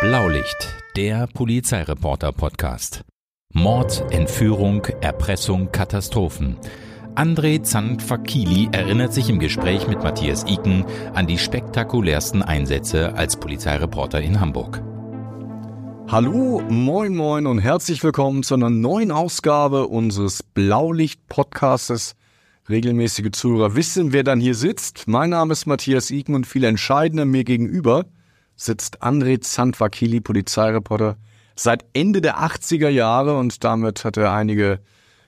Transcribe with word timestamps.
Blaulicht, 0.00 0.76
der 0.94 1.26
Polizeireporter-Podcast. 1.26 3.02
Mord, 3.52 4.04
Entführung, 4.12 4.84
Erpressung, 5.00 5.72
Katastrophen. 5.72 6.56
André 7.16 7.64
Zandfakili 7.64 8.68
erinnert 8.70 9.12
sich 9.12 9.28
im 9.28 9.40
Gespräch 9.40 9.88
mit 9.88 10.00
Matthias 10.00 10.44
Iken 10.46 10.84
an 11.14 11.26
die 11.26 11.36
spektakulärsten 11.36 12.42
Einsätze 12.44 13.14
als 13.14 13.40
Polizeireporter 13.40 14.20
in 14.20 14.38
Hamburg. 14.38 14.84
Hallo, 16.06 16.62
moin 16.68 17.16
moin 17.16 17.48
und 17.48 17.58
herzlich 17.58 18.04
willkommen 18.04 18.44
zu 18.44 18.54
einer 18.54 18.70
neuen 18.70 19.10
Ausgabe 19.10 19.88
unseres 19.88 20.44
Blaulicht-Podcastes. 20.44 22.14
Regelmäßige 22.68 23.32
Zuhörer 23.32 23.74
wissen, 23.74 24.12
wer 24.12 24.22
dann 24.22 24.38
hier 24.38 24.54
sitzt. 24.54 25.08
Mein 25.08 25.30
Name 25.30 25.54
ist 25.54 25.66
Matthias 25.66 26.12
Iken 26.12 26.36
und 26.36 26.46
viel 26.46 26.62
entscheidender 26.62 27.24
mir 27.24 27.42
gegenüber 27.42 28.04
sitzt 28.58 29.02
André 29.02 29.40
Zandvakili, 29.40 30.20
Polizeireporter, 30.20 31.16
seit 31.54 31.86
Ende 31.94 32.20
der 32.20 32.38
80er 32.40 32.88
Jahre 32.88 33.38
und 33.38 33.64
damit 33.64 34.04
hat 34.04 34.18
er 34.18 34.32
einige, 34.32 34.80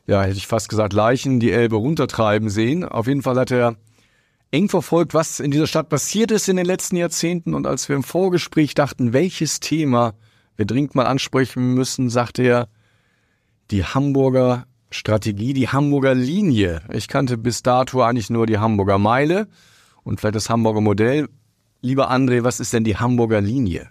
ja, 0.06 0.22
hätte 0.22 0.36
ich 0.36 0.46
fast 0.46 0.68
gesagt, 0.68 0.92
Leichen 0.92 1.40
die 1.40 1.52
Elbe 1.52 1.76
runtertreiben 1.76 2.50
sehen. 2.50 2.84
Auf 2.84 3.06
jeden 3.06 3.22
Fall 3.22 3.38
hat 3.38 3.50
er 3.50 3.76
eng 4.50 4.68
verfolgt, 4.68 5.14
was 5.14 5.40
in 5.40 5.52
dieser 5.52 5.68
Stadt 5.68 5.88
passiert 5.88 6.32
ist 6.32 6.48
in 6.48 6.56
den 6.56 6.66
letzten 6.66 6.96
Jahrzehnten 6.96 7.54
und 7.54 7.66
als 7.66 7.88
wir 7.88 7.96
im 7.96 8.02
Vorgespräch 8.02 8.74
dachten, 8.74 9.12
welches 9.12 9.60
Thema 9.60 10.14
wir 10.56 10.66
dringend 10.66 10.94
mal 10.94 11.06
ansprechen 11.06 11.74
müssen, 11.74 12.10
sagte 12.10 12.42
er, 12.42 12.68
die 13.70 13.84
Hamburger 13.84 14.66
Strategie, 14.90 15.52
die 15.52 15.68
Hamburger 15.68 16.16
Linie. 16.16 16.82
Ich 16.92 17.06
kannte 17.06 17.38
bis 17.38 17.62
dato 17.62 18.02
eigentlich 18.02 18.28
nur 18.28 18.46
die 18.46 18.58
Hamburger 18.58 18.98
Meile 18.98 19.46
und 20.02 20.20
vielleicht 20.20 20.34
das 20.34 20.50
Hamburger 20.50 20.80
Modell. 20.80 21.28
Lieber 21.82 22.10
André, 22.10 22.44
was 22.44 22.60
ist 22.60 22.72
denn 22.72 22.84
die 22.84 22.96
Hamburger 22.96 23.40
Linie? 23.40 23.88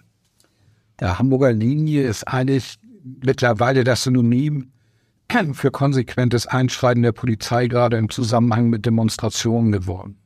Der 1.00 1.18
Hamburger 1.18 1.52
Linie 1.52 2.02
ist 2.02 2.24
eigentlich 2.24 2.78
mittlerweile 3.02 3.82
das 3.84 4.04
Synonym 4.04 4.72
für 5.52 5.70
konsequentes 5.70 6.46
Einschreiten 6.46 7.02
der 7.02 7.12
Polizei 7.12 7.68
gerade 7.68 7.96
im 7.96 8.10
Zusammenhang 8.10 8.68
mit 8.68 8.84
Demonstrationen 8.84 9.72
geworden. 9.72 10.16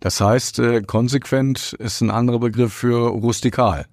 Das 0.00 0.20
heißt, 0.20 0.58
äh, 0.58 0.82
konsequent 0.82 1.74
ist 1.74 2.00
ein 2.00 2.10
anderer 2.10 2.40
Begriff 2.40 2.72
für 2.72 3.08
rustikal. 3.08 3.86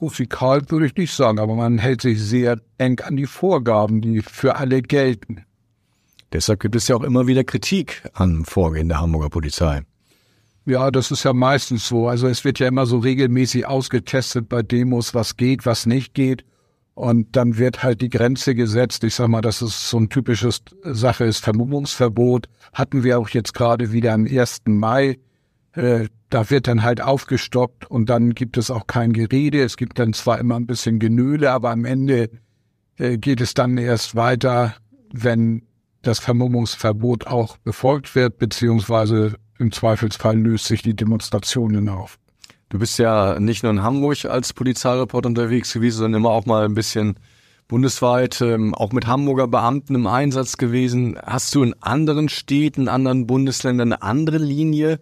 Rustikal 0.00 0.62
würde 0.70 0.86
ich 0.86 0.96
nicht 0.96 1.14
sagen, 1.14 1.38
aber 1.38 1.54
man 1.54 1.78
hält 1.78 2.02
sich 2.02 2.22
sehr 2.22 2.60
eng 2.78 3.00
an 3.00 3.16
die 3.16 3.26
Vorgaben, 3.26 4.00
die 4.00 4.22
für 4.22 4.56
alle 4.56 4.82
gelten. 4.82 5.44
Deshalb 6.32 6.60
gibt 6.60 6.76
es 6.76 6.88
ja 6.88 6.96
auch 6.96 7.02
immer 7.02 7.26
wieder 7.26 7.44
Kritik 7.44 8.02
am 8.14 8.44
Vorgehen 8.44 8.88
der 8.88 9.00
Hamburger 9.00 9.30
Polizei. 9.30 9.82
Ja, 10.66 10.90
das 10.90 11.12
ist 11.12 11.22
ja 11.22 11.32
meistens 11.32 11.86
so. 11.86 12.08
Also 12.08 12.26
es 12.26 12.44
wird 12.44 12.58
ja 12.58 12.66
immer 12.66 12.86
so 12.86 12.98
regelmäßig 12.98 13.66
ausgetestet 13.66 14.48
bei 14.48 14.62
Demos, 14.62 15.14
was 15.14 15.36
geht, 15.36 15.64
was 15.64 15.86
nicht 15.86 16.12
geht. 16.12 16.44
Und 16.94 17.36
dann 17.36 17.56
wird 17.56 17.84
halt 17.84 18.00
die 18.00 18.08
Grenze 18.08 18.54
gesetzt. 18.56 19.04
Ich 19.04 19.14
sag 19.14 19.28
mal, 19.28 19.42
das 19.42 19.62
ist 19.62 19.88
so 19.88 19.98
ein 19.98 20.08
typisches 20.08 20.62
Sache 20.82 21.24
ist 21.24 21.44
Vermummungsverbot. 21.44 22.48
Hatten 22.72 23.04
wir 23.04 23.18
auch 23.18 23.28
jetzt 23.28 23.54
gerade 23.54 23.92
wieder 23.92 24.12
am 24.12 24.26
1. 24.26 24.62
Mai. 24.66 25.18
Äh, 25.72 26.08
da 26.30 26.50
wird 26.50 26.66
dann 26.66 26.82
halt 26.82 27.00
aufgestockt 27.00 27.88
und 27.88 28.10
dann 28.10 28.34
gibt 28.34 28.56
es 28.56 28.70
auch 28.70 28.88
kein 28.88 29.12
Gerede. 29.12 29.62
Es 29.62 29.76
gibt 29.76 30.00
dann 30.00 30.14
zwar 30.14 30.40
immer 30.40 30.56
ein 30.56 30.66
bisschen 30.66 30.98
Genöle, 30.98 31.52
aber 31.52 31.70
am 31.70 31.84
Ende 31.84 32.30
äh, 32.96 33.18
geht 33.18 33.40
es 33.40 33.54
dann 33.54 33.78
erst 33.78 34.16
weiter, 34.16 34.74
wenn 35.12 35.62
das 36.02 36.18
Vermummungsverbot 36.18 37.28
auch 37.28 37.56
befolgt 37.58 38.14
wird, 38.16 38.38
beziehungsweise 38.38 39.36
im 39.58 39.72
Zweifelsfall 39.72 40.38
löst 40.38 40.66
sich 40.66 40.82
die 40.82 40.94
Demonstration 40.94 41.88
auf. 41.88 42.18
Du 42.68 42.78
bist 42.78 42.98
ja 42.98 43.38
nicht 43.38 43.62
nur 43.62 43.72
in 43.72 43.82
Hamburg 43.82 44.24
als 44.24 44.52
Polizeireporter 44.52 45.28
unterwegs 45.28 45.72
gewesen, 45.72 45.98
sondern 45.98 46.20
immer 46.20 46.30
auch 46.30 46.46
mal 46.46 46.64
ein 46.64 46.74
bisschen 46.74 47.16
bundesweit, 47.68 48.40
ähm, 48.40 48.74
auch 48.74 48.92
mit 48.92 49.06
Hamburger 49.06 49.48
Beamten 49.48 49.94
im 49.94 50.06
Einsatz 50.06 50.56
gewesen. 50.56 51.16
Hast 51.24 51.54
du 51.54 51.62
in 51.62 51.74
anderen 51.80 52.28
Städten, 52.28 52.88
anderen 52.88 53.26
Bundesländern 53.26 53.92
eine 53.92 54.02
andere 54.02 54.38
Linie 54.38 55.00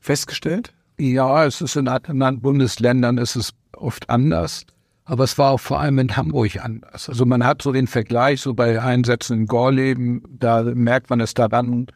festgestellt? 0.00 0.72
Ja, 0.98 1.44
es 1.44 1.60
ist 1.60 1.76
in 1.76 1.88
anderen 1.88 2.40
Bundesländern 2.40 3.18
ist 3.18 3.36
es 3.36 3.52
oft 3.76 4.08
anders. 4.08 4.66
Aber 5.04 5.22
es 5.22 5.38
war 5.38 5.52
auch 5.52 5.60
vor 5.60 5.78
allem 5.78 6.00
in 6.00 6.16
Hamburg 6.16 6.56
anders. 6.64 7.08
Also 7.08 7.26
man 7.26 7.44
hat 7.44 7.62
so 7.62 7.70
den 7.70 7.86
Vergleich, 7.86 8.40
so 8.40 8.54
bei 8.54 8.82
Einsätzen 8.82 9.40
in 9.40 9.46
Gorleben, 9.46 10.24
da 10.28 10.62
merkt 10.62 11.10
man 11.10 11.20
es 11.20 11.34
daran, 11.34 11.86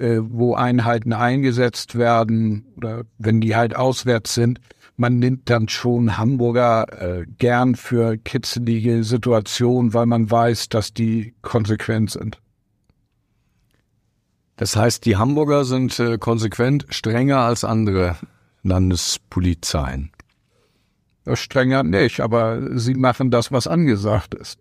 wo 0.00 0.54
Einheiten 0.54 1.12
eingesetzt 1.12 1.96
werden 1.96 2.66
oder 2.76 3.02
wenn 3.18 3.40
die 3.40 3.54
halt 3.54 3.76
auswärts 3.76 4.34
sind. 4.34 4.60
Man 4.96 5.18
nimmt 5.18 5.48
dann 5.48 5.68
schon 5.68 6.18
Hamburger 6.18 7.20
äh, 7.20 7.26
gern 7.38 7.74
für 7.74 8.18
kitzelige 8.18 9.02
Situationen, 9.04 9.94
weil 9.94 10.06
man 10.06 10.30
weiß, 10.30 10.68
dass 10.68 10.92
die 10.92 11.34
konsequent 11.42 12.10
sind. 12.10 12.38
Das 14.56 14.76
heißt, 14.76 15.06
die 15.06 15.16
Hamburger 15.16 15.64
sind 15.64 15.98
äh, 15.98 16.18
konsequent 16.18 16.86
strenger 16.90 17.38
als 17.38 17.64
andere 17.64 18.16
Landespolizeien. 18.62 20.12
Strenger 21.32 21.82
nicht, 21.82 22.20
aber 22.20 22.78
sie 22.78 22.94
machen 22.94 23.30
das, 23.30 23.52
was 23.52 23.66
angesagt 23.66 24.34
ist. 24.34 24.58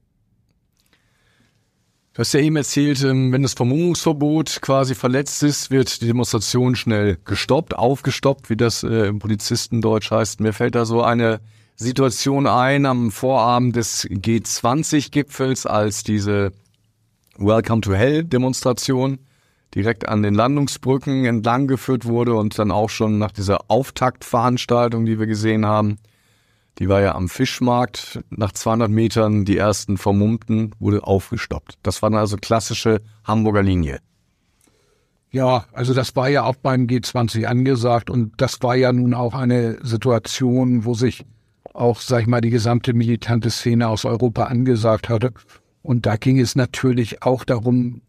Du 2.20 2.22
hast 2.22 2.34
ja 2.34 2.42
eben 2.42 2.58
erzählt, 2.58 3.02
ähm, 3.06 3.32
wenn 3.32 3.44
das 3.44 3.54
Vermummungsverbot 3.54 4.60
quasi 4.62 4.94
verletzt 4.94 5.42
ist, 5.42 5.72
wird 5.72 6.02
die 6.02 6.08
Demonstration 6.08 6.76
schnell 6.76 7.18
gestoppt, 7.24 7.74
aufgestoppt, 7.74 8.50
wie 8.50 8.58
das 8.58 8.84
äh, 8.84 9.08
im 9.08 9.20
Polizistendeutsch 9.20 10.12
heißt. 10.12 10.42
Mir 10.42 10.52
fällt 10.52 10.76
da 10.76 10.84
so 10.84 11.02
eine 11.02 11.40
Situation 11.78 12.46
ein 12.46 12.86
am 12.86 13.12
Vorabend 13.12 13.78
des 13.78 14.06
G20-Gipfels, 14.10 15.66
als 15.66 16.04
diese 16.04 16.52
Welcome 17.38 17.80
to 17.80 17.94
Hell 17.94 18.26
Demonstration 18.26 19.20
direkt 19.74 20.10
an 20.10 20.22
den 20.22 20.36
Landungsbrücken 20.36 21.24
entlang 21.24 21.68
geführt 21.68 22.04
wurde 22.04 22.34
und 22.34 22.60
dann 22.60 22.72
auch 22.72 22.90
schon 22.90 23.18
nach 23.18 23.32
dieser 23.32 23.72
Auftaktveranstaltung, 23.72 25.06
die 25.06 25.20
wir 25.20 25.26
gesehen 25.26 25.66
haben, 25.66 26.00
die 26.80 26.88
war 26.88 27.02
ja 27.02 27.14
am 27.14 27.30
Fischmarkt. 27.30 28.22
Nach 28.30 28.52
200 28.52 28.90
Metern 28.90 29.46
die 29.46 29.58
ersten 29.58 29.98
Vermummten 29.98 30.72
wurde 30.80 31.04
aufgestoppt. 31.04 31.78
Das 31.84 32.02
war 32.02 32.10
dann 32.10 32.20
also 32.20 32.38
klassische 32.38 33.02
Hamburger 33.26 33.62
Linie. 33.62 34.00
Ja, 35.32 35.66
also 35.74 35.94
das 35.94 36.16
war 36.16 36.30
ja 36.30 36.44
auch 36.44 36.56
beim 36.56 36.88
G20 36.88 37.46
angesagt 37.46 38.10
und 38.10 38.34
das 38.38 38.64
war 38.64 38.76
ja 38.76 38.92
nun 38.92 39.14
auch 39.14 39.36
eine 39.36 39.78
Situation, 39.84 40.86
wo 40.86 40.96
sich 40.96 41.26
auch, 41.74 42.00
sag 42.00 42.22
ich 42.22 42.28
mal, 42.28 42.42
die 42.42 42.50
gesamte 42.50 42.94
militante 42.94 43.52
Szene 43.52 43.88
aus 43.90 44.06
Europa 44.06 44.46
angesagt 44.46 45.08
hatte. 45.08 45.34
Und 45.84 46.06
da 46.08 46.16
ging 46.16 46.40
es 46.40 46.56
natürlich 46.56 47.22
auch 47.22 47.44
darum, 47.44 48.02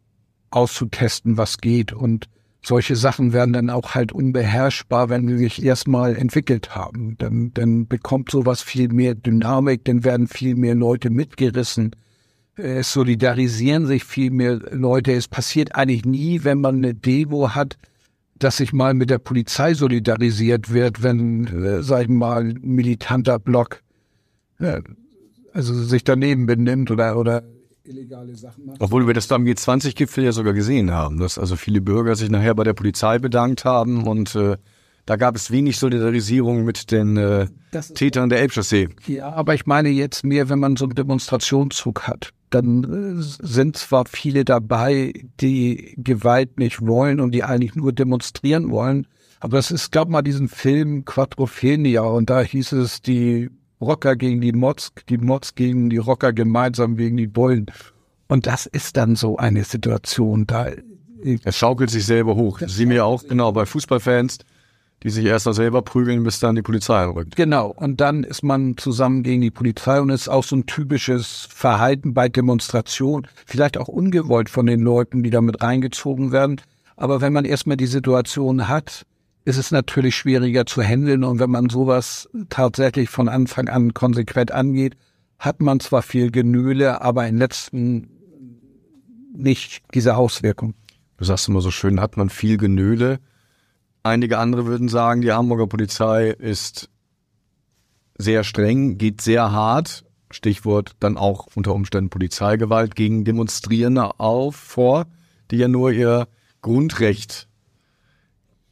auszutesten, 0.51 1.37
was 1.37 1.59
geht. 1.59 1.93
Und 1.93 2.29
solche 2.63 2.97
Sachen 2.97 3.33
werden 3.33 3.53
dann 3.53 3.71
auch 3.71 3.95
halt 3.95 4.13
unbeherrschbar, 4.13 5.09
wenn 5.09 5.29
sie 5.29 5.39
sich 5.39 5.65
erstmal 5.65 6.17
entwickelt 6.17 6.75
haben. 6.75 7.17
Dann, 7.19 7.53
dann 7.55 7.87
bekommt 7.87 8.31
sowas 8.31 8.63
viel 8.63 8.89
mehr 8.89 9.15
Dynamik, 9.15 9.85
dann 9.85 10.05
werden 10.05 10.27
viel 10.27 10.55
mehr 10.57 10.75
Leute 10.75 11.11
mitgerissen. 11.11 11.97
Es 12.57 12.93
solidarisieren 12.93 13.87
sich 13.87 14.05
viel 14.05 14.31
mehr 14.31 14.61
Leute. 14.73 15.13
Es 15.13 15.29
passiert 15.29 15.75
eigentlich 15.75 16.05
nie, 16.05 16.45
wenn 16.45 16.61
man 16.61 16.77
eine 16.77 16.95
Demo 16.95 17.55
hat, 17.55 17.79
dass 18.39 18.59
sich 18.59 18.73
mal 18.73 18.95
mit 18.95 19.11
der 19.11 19.19
Polizei 19.19 19.75
solidarisiert 19.75 20.73
wird, 20.73 21.03
wenn, 21.03 21.47
äh, 21.47 21.83
sag 21.83 22.03
ich 22.03 22.09
mal, 22.09 22.45
ein 22.45 22.59
militanter 22.63 23.39
Block 23.39 23.83
äh, 24.59 24.83
also 25.53 25.75
sich 25.75 26.05
daneben 26.05 26.47
benimmt 26.47 26.91
oder, 26.91 27.17
oder 27.17 27.43
illegale 27.91 28.35
Sachen 28.35 28.67
macht. 28.67 28.81
Obwohl 28.81 29.07
wir 29.07 29.15
das 29.15 29.27
beim 29.27 29.45
G20-Gipfel 29.45 30.25
ja 30.25 30.33
sogar 30.33 30.53
gesehen 30.53 30.91
haben, 30.91 31.19
dass 31.19 31.39
also 31.39 31.57
viele 31.57 31.81
Bürger 31.81 32.17
sich 32.17 32.31
nachher 32.31 32.55
bei 32.55 32.65
der 32.65 32.75
Polizei 32.75 33.19
bedankt 33.19 33.65
haben 33.65 34.07
und 34.07 34.35
äh, 34.35 34.57
da 35.07 35.17
gab 35.17 35.35
es 35.35 35.51
wenig 35.51 35.79
Solidarisierung 35.79 36.65
mit 36.65 36.91
den 36.91 37.17
äh, 37.17 37.49
Tätern 37.95 38.29
der 38.29 38.41
Elbchaussee. 38.41 38.91
Ja, 39.07 39.33
aber 39.33 39.55
ich 39.55 39.67
meine 39.67 39.89
jetzt 39.89 40.25
mehr, 40.25 40.49
wenn 40.49 40.61
man 40.61 40.77
so 40.77 40.85
einen 40.85 40.95
Demonstrationszug 40.95 42.03
hat, 42.07 42.33
dann 42.51 42.85
äh, 42.85 43.23
sind 43.23 43.77
zwar 43.77 44.05
viele 44.07 44.45
dabei, 44.45 45.13
die 45.41 45.95
Gewalt 45.97 46.59
nicht 46.59 46.87
wollen 46.87 47.21
und 47.21 47.33
die 47.33 47.45
eigentlich 47.45 47.75
nur 47.75 47.93
demonstrieren 47.93 48.71
wollen, 48.71 49.07
aber 49.41 49.59
es 49.59 49.71
ist, 49.71 49.91
gab 49.91 50.09
mal 50.09 50.23
diesen 50.23 50.49
Film 50.49 51.05
Quattrophenia 51.05 52.03
und 52.03 52.29
da 52.29 52.43
hieß 52.43 52.73
es, 52.73 53.01
die 53.01 53.49
Rocker 53.81 54.17
gegen 54.17 54.41
die 54.41 54.53
Mods, 54.53 54.93
die 55.09 55.19
Mods 55.19 55.55
gegen 55.55 55.91
die 55.91 55.97
Rocker 55.99 56.33
gemeinsam 56.33 56.99
wegen 56.99 57.17
die 57.17 57.27
Bullen. 57.27 57.67
Und 58.29 58.47
das 58.47 58.67
ist 58.67 58.97
dann 58.97 59.17
so 59.17 59.37
eine 59.37 59.65
Situation, 59.65 60.47
da. 60.47 60.69
Es 61.45 61.57
schaukelt 61.57 61.91
sich 61.91 62.07
selber 62.07 62.37
hoch. 62.37 62.61
Sie 62.67 62.87
mir 62.87 63.05
auch, 63.05 63.23
genau, 63.27 63.53
bei 63.53 63.67
Fußballfans, 63.67 64.39
die 65.03 65.11
sich 65.11 65.25
erst 65.25 65.47
noch 65.47 65.53
selber 65.53 65.83
prügeln, 65.83 66.23
bis 66.23 66.41
dann 66.41 66.55
die 66.55 66.63
Polizei 66.63 67.05
rückt. 67.05 67.37
Genau. 67.37 67.69
Und 67.69 68.01
dann 68.01 68.25
ist 68.25 68.43
man 68.43 68.77
zusammen 68.77 69.23
gegen 69.23 69.41
die 69.41 69.51
Polizei 69.51 70.01
und 70.01 70.11
ist 70.11 70.29
auch 70.29 70.45
so 70.45 70.57
ein 70.57 70.67
typisches 70.67 71.49
Verhalten 71.51 72.15
bei 72.15 72.29
Demonstrationen. 72.29 73.27
Vielleicht 73.47 73.79
auch 73.79 73.89
ungewollt 73.89 74.49
von 74.49 74.67
den 74.67 74.81
Leuten, 74.81 75.23
die 75.23 75.31
damit 75.31 75.63
reingezogen 75.63 76.33
werden. 76.33 76.61
Aber 76.97 77.21
wenn 77.21 77.33
man 77.33 77.47
erstmal 77.47 77.79
die 77.79 77.87
Situation 77.87 78.69
hat, 78.69 79.07
ist 79.45 79.57
es 79.57 79.71
natürlich 79.71 80.17
schwieriger 80.17 80.67
zu 80.67 80.83
handeln. 80.83 81.25
Und 81.25 81.39
wenn 81.39 81.51
man 81.51 81.69
sowas 81.69 82.29
tatsächlich 82.49 83.09
von 83.09 83.29
Anfang 83.29 83.69
an 83.69 83.95
konsequent 83.95 84.53
angeht, 84.53 84.97
hat 85.39 85.61
man 85.61 85.81
zwar 85.81 86.03
viel 86.03 86.31
Genühle, 86.31 87.01
aber 87.01 87.27
im 87.27 87.39
letzten 87.39 88.09
nicht 89.35 89.83
diese 89.95 90.17
Auswirkung. 90.17 90.75
Du 91.17 91.25
sagst 91.25 91.49
immer 91.49 91.61
so 91.61 91.71
schön, 91.71 92.01
hat 92.01 92.17
man 92.17 92.31
viel 92.31 92.57
Genöle. 92.57 93.21
Einige 94.03 94.39
andere 94.39 94.67
würden 94.67 94.89
sagen, 94.89 95.21
die 95.21 95.33
Hamburger 95.33 95.67
Polizei 95.67 96.31
ist 96.31 96.89
sehr 98.17 98.45
streng, 98.45 98.99
geht 98.99 99.21
sehr 99.21 99.53
hart. 99.53 100.05
Stichwort 100.31 100.93
dann 101.01 101.17
auch 101.17 101.49
unter 101.55 101.75
Umständen 101.75 102.11
Polizeigewalt 102.11 102.95
gegen 102.95 103.25
Demonstrierende 103.25 104.21
auf 104.21 104.57
vor, 104.57 105.07
die 105.51 105.57
ja 105.57 105.69
nur 105.69 105.91
ihr 105.91 106.29
Grundrecht 106.63 107.49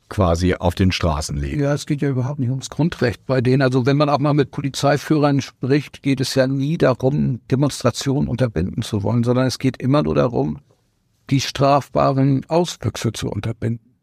quasi 0.09 0.55
auf 0.55 0.75
den 0.75 0.93
Straßen 0.93 1.37
leben. 1.37 1.61
Ja, 1.61 1.75
es 1.75 1.87
geht 1.87 2.03
ja 2.03 2.09
überhaupt 2.09 2.39
nicht 2.39 2.51
ums 2.51 2.71
Grundrecht 2.71 3.27
bei 3.27 3.41
denen. 3.41 3.63
Also 3.63 3.87
wenn 3.87 3.97
man 3.97 4.09
auch 4.09 4.19
mal 4.19 4.35
mit 4.35 4.51
Polizeiführern 4.51 5.41
spricht, 5.41 6.03
geht 6.03 6.21
es 6.21 6.35
ja 6.35 6.47
nie 6.47 6.79
darum, 6.79 7.41
Demonstrationen 7.51 8.29
unterbinden 8.29 8.83
zu 8.83 9.03
wollen, 9.03 9.25
sondern 9.25 9.47
es 9.47 9.59
geht 9.59 9.81
immer 9.81 10.03
nur 10.03 10.15
darum, 10.15 10.59
die 11.31 11.41
strafbaren 11.41 12.45
Auswüchse 12.49 13.13
zu 13.13 13.29
unterbinden. 13.29 13.95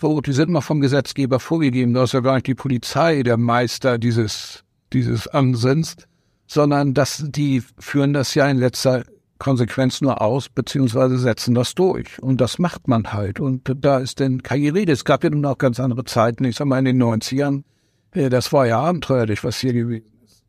So, 0.00 0.20
die 0.20 0.32
sind 0.32 0.50
mal 0.50 0.60
vom 0.60 0.80
Gesetzgeber 0.80 1.40
vorgegeben. 1.40 1.92
Da 1.92 2.04
ist 2.04 2.12
ja 2.12 2.20
gar 2.20 2.34
nicht 2.34 2.46
die 2.46 2.54
Polizei 2.54 3.22
der 3.22 3.36
Meister 3.36 3.98
dieses, 3.98 4.64
dieses 4.92 5.28
Ansinns, 5.28 5.96
sondern 6.46 6.94
dass 6.94 7.24
die 7.28 7.62
führen 7.78 8.12
das 8.12 8.34
ja 8.34 8.48
in 8.48 8.58
letzter 8.58 9.04
Konsequenz 9.40 10.00
nur 10.00 10.22
aus, 10.22 10.48
beziehungsweise 10.48 11.18
setzen 11.18 11.54
das 11.54 11.74
durch. 11.74 12.22
Und 12.22 12.40
das 12.40 12.60
macht 12.60 12.86
man 12.86 13.12
halt. 13.12 13.40
Und 13.40 13.74
da 13.80 13.98
ist 13.98 14.20
denn 14.20 14.44
keine 14.44 14.72
Rede. 14.72 14.92
Es 14.92 15.04
gab 15.04 15.24
ja 15.24 15.30
nun 15.30 15.44
auch 15.44 15.58
ganz 15.58 15.80
andere 15.80 16.04
Zeiten. 16.04 16.44
Ich 16.44 16.54
sag 16.54 16.66
mal 16.66 16.78
in 16.78 16.84
den 16.84 17.02
90ern. 17.02 17.64
Äh, 18.12 18.28
das 18.28 18.52
war 18.52 18.66
ja 18.66 18.78
abenteuerlich, 18.78 19.42
was 19.42 19.58
hier 19.58 19.72
gewesen 19.72 20.12
ist. 20.24 20.44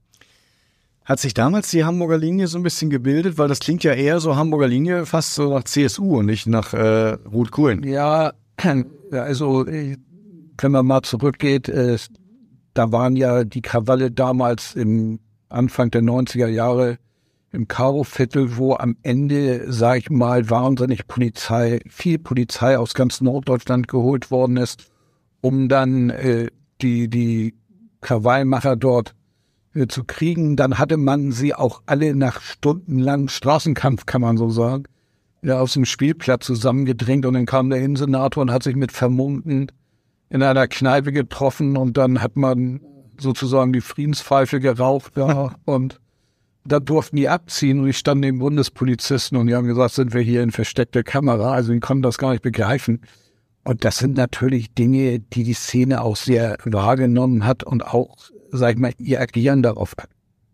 Hat 1.06 1.20
sich 1.20 1.34
damals 1.34 1.72
die 1.72 1.84
Hamburger 1.84 2.20
Linie 2.20 2.48
so 2.48 2.60
ein 2.60 2.64
bisschen 2.64 2.92
gebildet? 2.92 3.40
Weil 3.40 3.48
das 3.48 3.60
klingt 3.60 3.84
ja 3.84 3.94
eher 3.94 4.20
so 4.20 4.36
Hamburger 4.36 4.68
Linie 4.68 5.08
fast 5.08 5.34
so 5.34 5.50
nach 5.50 5.64
CSU 5.64 6.20
und 6.20 6.28
nicht 6.28 6.46
nach 6.46 6.74
äh, 6.74 7.18
Rot-Grün. 7.32 7.84
Ja, 7.84 8.34
also 9.12 9.66
äh, 9.66 9.98
wenn 10.60 10.72
man 10.72 10.86
mal 10.86 11.02
zurückgeht, 11.02 11.68
äh, 11.68 11.98
da 12.76 12.92
waren 12.92 13.16
ja 13.16 13.44
die 13.44 13.64
Krawalle 13.64 14.12
damals 14.12 14.76
im 14.76 15.20
Anfang 15.50 15.90
der 15.90 16.04
90er 16.04 16.48
Jahre 16.48 17.00
im 17.52 17.68
Karo-Viertel, 17.68 18.58
wo 18.58 18.76
am 18.76 18.96
Ende, 19.04 19.72
sag 19.72 19.98
ich 19.98 20.10
mal, 20.10 20.50
wahnsinnig 20.50 21.08
Polizei, 21.08 21.82
viel 21.90 22.18
Polizei 22.18 22.78
aus 22.78 22.94
ganz 22.94 23.22
Norddeutschland 23.22 23.88
geholt 23.88 24.32
worden 24.32 24.58
ist, 24.58 24.86
um 25.42 25.68
dann 25.68 26.10
äh, 26.12 26.48
die, 26.82 27.10
die 27.10 27.56
Krawallmacher 28.00 28.76
dort 28.76 29.16
äh, 29.76 29.88
zu 29.88 30.06
kriegen. 30.06 30.56
Dann 30.56 30.78
hatte 30.78 30.98
man 30.98 31.32
sie 31.32 31.54
auch 31.54 31.82
alle 31.86 32.16
nach 32.16 32.42
stundenlangem 32.42 33.28
Straßenkampf, 33.28 34.06
kann 34.06 34.22
man 34.22 34.38
so 34.38 34.50
sagen, 34.50 34.86
ja, 35.42 35.60
aus 35.60 35.74
dem 35.74 35.86
Spielplatz 35.86 36.46
zusammengedrängt 36.46 37.26
und 37.26 37.34
dann 37.34 37.46
kam 37.46 37.70
der 37.70 37.82
Innensenator 37.82 38.42
und 38.42 38.52
hat 38.52 38.64
sich 38.64 38.76
mit 38.76 38.92
Vermummten 38.92 39.72
in 40.30 40.44
einer 40.44 40.68
Kneipe 40.68 41.12
getroffen 41.12 41.76
und 41.76 41.98
dann 41.98 42.22
hat 42.22 42.38
man 42.38 42.80
sozusagen 43.20 43.74
die 43.74 43.82
Friedenspfeife 43.82 44.60
geraucht 44.60 45.18
ja, 45.18 45.56
und 45.66 46.00
da 46.64 46.80
durften 46.80 47.16
die 47.16 47.30
abziehen 47.30 47.80
und 47.80 47.88
ich 47.88 47.98
stand 47.98 48.22
neben 48.22 48.40
Bundespolizisten 48.40 49.38
und 49.38 49.48
die 49.48 49.56
haben 49.56 49.68
gesagt, 49.68 49.96
sind 49.96 50.14
wir 50.14 50.22
hier 50.22 50.44
in 50.44 50.52
versteckter 50.52 51.04
Kamera, 51.04 51.54
also 51.54 51.74
die 51.74 51.80
konnten 51.80 52.04
das 52.04 52.18
gar 52.18 52.32
nicht 52.32 52.44
begreifen. 52.44 53.02
Und 53.64 53.86
das 53.86 53.98
sind 53.98 54.18
natürlich 54.18 54.74
Dinge, 54.74 55.20
die 55.20 55.44
die 55.44 55.54
Szene 55.54 56.02
auch 56.02 56.16
sehr 56.16 56.58
wahrgenommen 56.66 57.46
hat 57.46 57.64
und 57.64 57.86
auch, 57.86 58.18
sag 58.52 58.74
ich 58.74 58.80
mal, 58.80 58.92
ihr 58.98 59.22
Agieren 59.22 59.62
darauf 59.62 59.96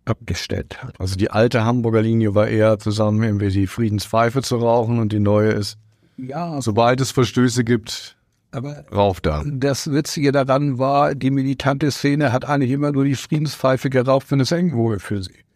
abgestellt 0.04 0.84
hat. 0.84 1.00
Also 1.00 1.16
die 1.16 1.32
alte 1.32 1.64
Hamburger 1.64 2.02
Linie 2.02 2.36
war 2.36 2.48
eher 2.48 2.80
zusammen 2.80 3.24
irgendwie 3.24 3.50
die 3.50 3.68
Friedenspfeife 3.68 4.42
zu 4.42 4.58
rauchen 4.58 5.00
und 5.00 5.12
die 5.12 5.20
neue 5.20 5.52
ist, 5.52 5.78
ja, 6.18 6.62
sobald 6.62 7.00
es 7.00 7.12
Verstöße 7.12 7.64
gibt, 7.64 8.18
aber 8.52 8.86
rauf 8.92 9.22
da. 9.22 9.44
Das 9.46 9.92
Witzige 9.92 10.32
daran 10.32 10.80
war, 10.80 11.16
die 11.16 11.32
militante 11.32 11.92
Szene 11.92 12.34
hat 12.34 12.46
eigentlich 12.46 12.72
immer 12.72 12.92
nur 12.92 13.06
die 13.06 13.16
Friedenspfeife 13.16 13.90
geraucht, 13.90 14.32
wenn 14.32 14.40
es 14.40 14.52
eng 14.52 14.74
wurde 14.74 15.00
für 15.00 15.22
sie. 15.22 15.47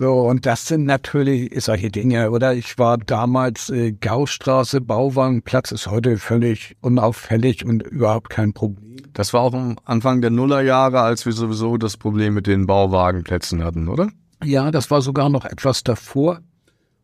So, 0.00 0.20
und 0.20 0.46
das 0.46 0.66
sind 0.66 0.84
natürlich 0.84 1.52
solche 1.64 1.90
Dinge, 1.90 2.30
oder? 2.30 2.54
Ich 2.54 2.78
war 2.78 2.98
damals 2.98 3.68
äh, 3.68 3.90
Gaustraße, 3.90 4.80
Bauwagenplatz 4.80 5.72
ist 5.72 5.88
heute 5.88 6.18
völlig 6.18 6.76
unauffällig 6.80 7.64
und 7.64 7.82
überhaupt 7.82 8.30
kein 8.30 8.52
Problem. 8.52 8.98
Das 9.12 9.32
war 9.32 9.40
auch 9.40 9.54
am 9.54 9.76
Anfang 9.84 10.20
der 10.20 10.30
Nullerjahre, 10.30 11.00
als 11.00 11.26
wir 11.26 11.32
sowieso 11.32 11.78
das 11.78 11.96
Problem 11.96 12.34
mit 12.34 12.46
den 12.46 12.68
Bauwagenplätzen 12.68 13.64
hatten, 13.64 13.88
oder? 13.88 14.08
Ja, 14.44 14.70
das 14.70 14.88
war 14.92 15.02
sogar 15.02 15.30
noch 15.30 15.44
etwas 15.44 15.82
davor. 15.82 16.42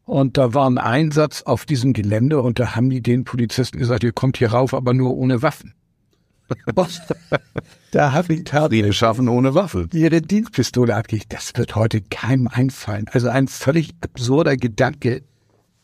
Und 0.05 0.39
da 0.39 0.55
war 0.55 0.71
ein 0.71 0.79
Einsatz 0.79 1.43
auf 1.43 1.67
diesem 1.67 1.95
Gelände 1.95 2.41
und 2.41 2.61
da 2.61 2.77
haben 2.77 2.91
die 2.91 3.03
den 3.03 3.25
Polizisten 3.25 3.77
gesagt, 3.77 4.05
ihr 4.05 4.13
kommt 4.13 4.37
hier 4.37 4.53
rauf, 4.53 4.73
aber 4.73 4.95
nur 4.95 5.17
ohne 5.17 5.43
Waffen. 5.43 5.75
da 7.91 8.13
habe 8.13 8.35
ich 8.35 8.45
tatsächlich. 8.45 8.97
Schaffen 8.97 9.29
ohne 9.29 9.55
Waffe. 9.55 9.89
Ihre 9.93 10.21
Dienstpistole 10.21 10.95
abgegeben. 10.95 11.29
Das 11.31 11.53
wird 11.55 11.75
heute 11.77 12.01
keinem 12.03 12.49
einfallen. 12.49 13.07
Also 13.13 13.29
ein 13.29 13.49
völlig 13.49 13.95
absurder 14.01 14.57
Gedanke, 14.57 15.23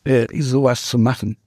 äh, 0.03 0.27
sowas 0.41 0.85
zu 0.85 0.97
machen. 0.97 1.37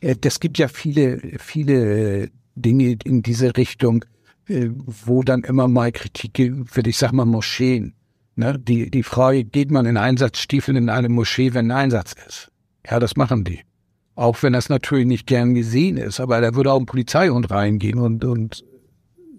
Äh, 0.00 0.16
das 0.20 0.40
gibt 0.40 0.58
ja 0.58 0.68
viele, 0.68 1.20
viele 1.38 2.22
äh, 2.22 2.28
Dinge 2.54 2.96
in 3.04 3.22
diese 3.22 3.56
Richtung, 3.56 4.04
äh, 4.48 4.68
wo 4.76 5.22
dann 5.22 5.44
immer 5.44 5.68
mal 5.68 5.92
Kritik 5.92 6.38
wird. 6.38 6.86
Ich 6.86 6.98
sag 6.98 7.12
mal 7.12 7.24
Moscheen. 7.24 7.94
Ne? 8.34 8.58
Die, 8.58 8.90
die 8.90 9.02
Frage, 9.02 9.44
geht 9.44 9.70
man 9.70 9.86
in 9.86 9.96
Einsatzstiefeln 9.96 10.76
in 10.76 10.88
eine 10.88 11.08
Moschee, 11.08 11.54
wenn 11.54 11.70
ein 11.70 11.84
Einsatz 11.84 12.14
ist? 12.26 12.50
Ja, 12.88 12.98
das 12.98 13.16
machen 13.16 13.44
die. 13.44 13.60
Auch 14.14 14.42
wenn 14.42 14.52
das 14.52 14.68
natürlich 14.68 15.06
nicht 15.06 15.26
gern 15.26 15.54
gesehen 15.54 15.96
ist, 15.96 16.20
aber 16.20 16.40
da 16.40 16.54
würde 16.54 16.72
auch 16.72 16.80
ein 16.80 16.86
Polizeihund 16.86 17.50
reingehen 17.50 17.98
und, 17.98 18.24
und 18.24 18.64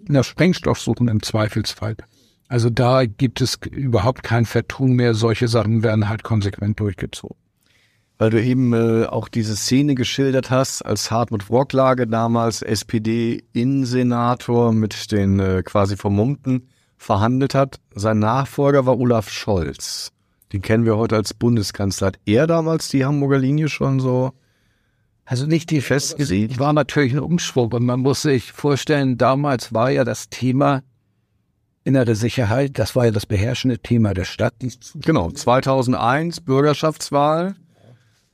nach 0.07 0.23
Sprengstoff 0.23 0.79
suchen 0.79 1.07
im 1.07 1.21
Zweifelsfall. 1.21 1.95
Also 2.47 2.69
da 2.69 3.05
gibt 3.05 3.41
es 3.41 3.59
überhaupt 3.71 4.23
kein 4.23 4.45
Vertun 4.45 4.93
mehr. 4.93 5.13
Solche 5.13 5.47
Sachen 5.47 5.83
werden 5.83 6.09
halt 6.09 6.23
konsequent 6.23 6.79
durchgezogen. 6.79 7.37
Weil 8.17 8.29
du 8.29 8.41
eben 8.41 8.73
äh, 8.73 9.05
auch 9.05 9.27
diese 9.27 9.55
Szene 9.55 9.95
geschildert 9.95 10.51
hast, 10.51 10.83
als 10.83 11.09
Hartmut 11.09 11.49
Wrocklage 11.49 12.05
damals 12.05 12.61
SPD-Innensenator 12.61 14.71
mit 14.71 15.11
den 15.11 15.39
äh, 15.39 15.63
quasi 15.63 15.97
Vermummten 15.97 16.69
verhandelt 16.95 17.55
hat. 17.55 17.79
Sein 17.95 18.19
Nachfolger 18.19 18.85
war 18.85 18.99
Olaf 18.99 19.29
Scholz. 19.29 20.11
Den 20.51 20.61
kennen 20.61 20.85
wir 20.85 20.95
heute 20.95 21.15
als 21.15 21.33
Bundeskanzler. 21.33 22.07
Hat 22.07 22.19
er 22.25 22.45
damals 22.45 22.89
die 22.89 23.03
Hamburger 23.03 23.39
Linie 23.39 23.67
schon 23.67 23.99
so 23.99 24.33
also 25.25 25.45
nicht 25.45 25.69
die 25.71 25.81
festgesehen. 25.81 26.59
War 26.59 26.73
natürlich 26.73 27.13
ein 27.13 27.19
Umschwung 27.19 27.71
und 27.71 27.85
man 27.85 28.01
muss 28.01 28.23
sich 28.23 28.51
vorstellen, 28.51 29.17
damals 29.17 29.73
war 29.73 29.89
ja 29.89 30.03
das 30.03 30.29
Thema 30.29 30.83
innere 31.83 32.15
Sicherheit, 32.15 32.79
das 32.79 32.95
war 32.95 33.05
ja 33.05 33.11
das 33.11 33.25
beherrschende 33.25 33.79
Thema 33.79 34.13
der 34.13 34.25
Stadt. 34.25 34.53
Genau, 34.95 35.31
2001 35.31 36.41
Bürgerschaftswahl. 36.41 37.55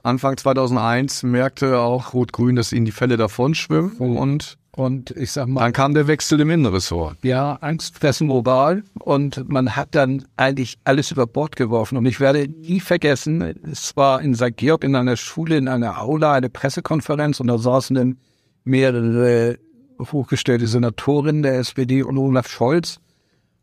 Anfang 0.01 0.37
2001 0.37 1.23
merkte 1.23 1.79
auch 1.79 2.13
Rot-Grün, 2.13 2.55
dass 2.55 2.71
ihnen 2.71 2.85
die 2.85 2.91
Fälle 2.91 3.17
davon 3.17 3.53
schwimmen 3.53 3.97
und 3.97 4.57
und 4.79 5.11
ich 5.11 5.31
sag 5.31 5.47
mal. 5.47 5.59
Dann 5.59 5.73
kam 5.73 5.93
der 5.93 6.07
Wechsel 6.07 6.39
im 6.39 6.49
Innenressort. 6.49 7.17
Ja, 7.21 7.55
Angstfressen 7.55 8.27
global. 8.27 8.83
Und 8.99 9.49
man 9.49 9.75
hat 9.75 9.89
dann 9.91 10.25
eigentlich 10.37 10.79
alles 10.85 11.11
über 11.11 11.27
Bord 11.27 11.55
geworfen. 11.57 11.97
Und 11.97 12.05
ich 12.05 12.19
werde 12.19 12.47
nie 12.47 12.79
vergessen, 12.79 13.41
es 13.69 13.95
war 13.97 14.21
in 14.21 14.33
St. 14.35 14.55
Georg 14.55 14.83
in 14.83 14.95
einer 14.95 15.17
Schule, 15.17 15.57
in 15.57 15.67
einer 15.67 16.01
Aula, 16.01 16.33
eine 16.33 16.49
Pressekonferenz 16.49 17.39
und 17.39 17.47
da 17.47 17.57
saßen 17.57 17.95
dann 17.95 18.17
mehrere 18.63 19.57
hochgestellte 19.99 20.65
Senatorinnen 20.65 21.43
der 21.43 21.59
SPD 21.59 22.01
und 22.03 22.17
Olaf 22.17 22.47
Scholz. 22.47 22.99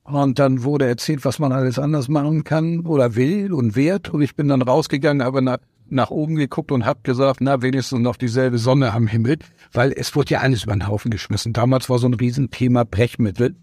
Und 0.05 0.39
dann 0.39 0.63
wurde 0.63 0.87
erzählt, 0.87 1.25
was 1.25 1.39
man 1.39 1.51
alles 1.51 1.79
anders 1.79 2.09
machen 2.09 2.45
kann 2.45 2.81
oder 2.87 3.17
will 3.17 3.53
und 3.53 3.75
wird. 3.75 4.11
Und 4.11 4.21
ich 4.21 4.37
bin 4.37 4.49
dann 4.49 4.63
rausgegangen, 4.63 5.23
aber 5.23 5.41
nach, 5.88 6.11
oben 6.11 6.37
geguckt 6.37 6.73
und 6.73 6.85
habe 6.85 7.00
gesagt, 7.02 7.40
na, 7.40 7.62
wenigstens 7.62 8.00
noch 8.00 8.16
dieselbe 8.16 8.59
Sonne 8.59 8.93
am 8.93 9.07
Himmel, 9.07 9.38
weil 9.73 9.93
es 9.93 10.14
wurde 10.14 10.31
ja 10.31 10.40
alles 10.40 10.64
über 10.64 10.73
den 10.73 10.87
Haufen 10.87 11.11
geschmissen. 11.11 11.52
Damals 11.52 11.88
war 11.88 11.99
so 11.99 12.07
ein 12.07 12.14
Riesenthema 12.14 12.85
Brechmittel. 12.85 13.57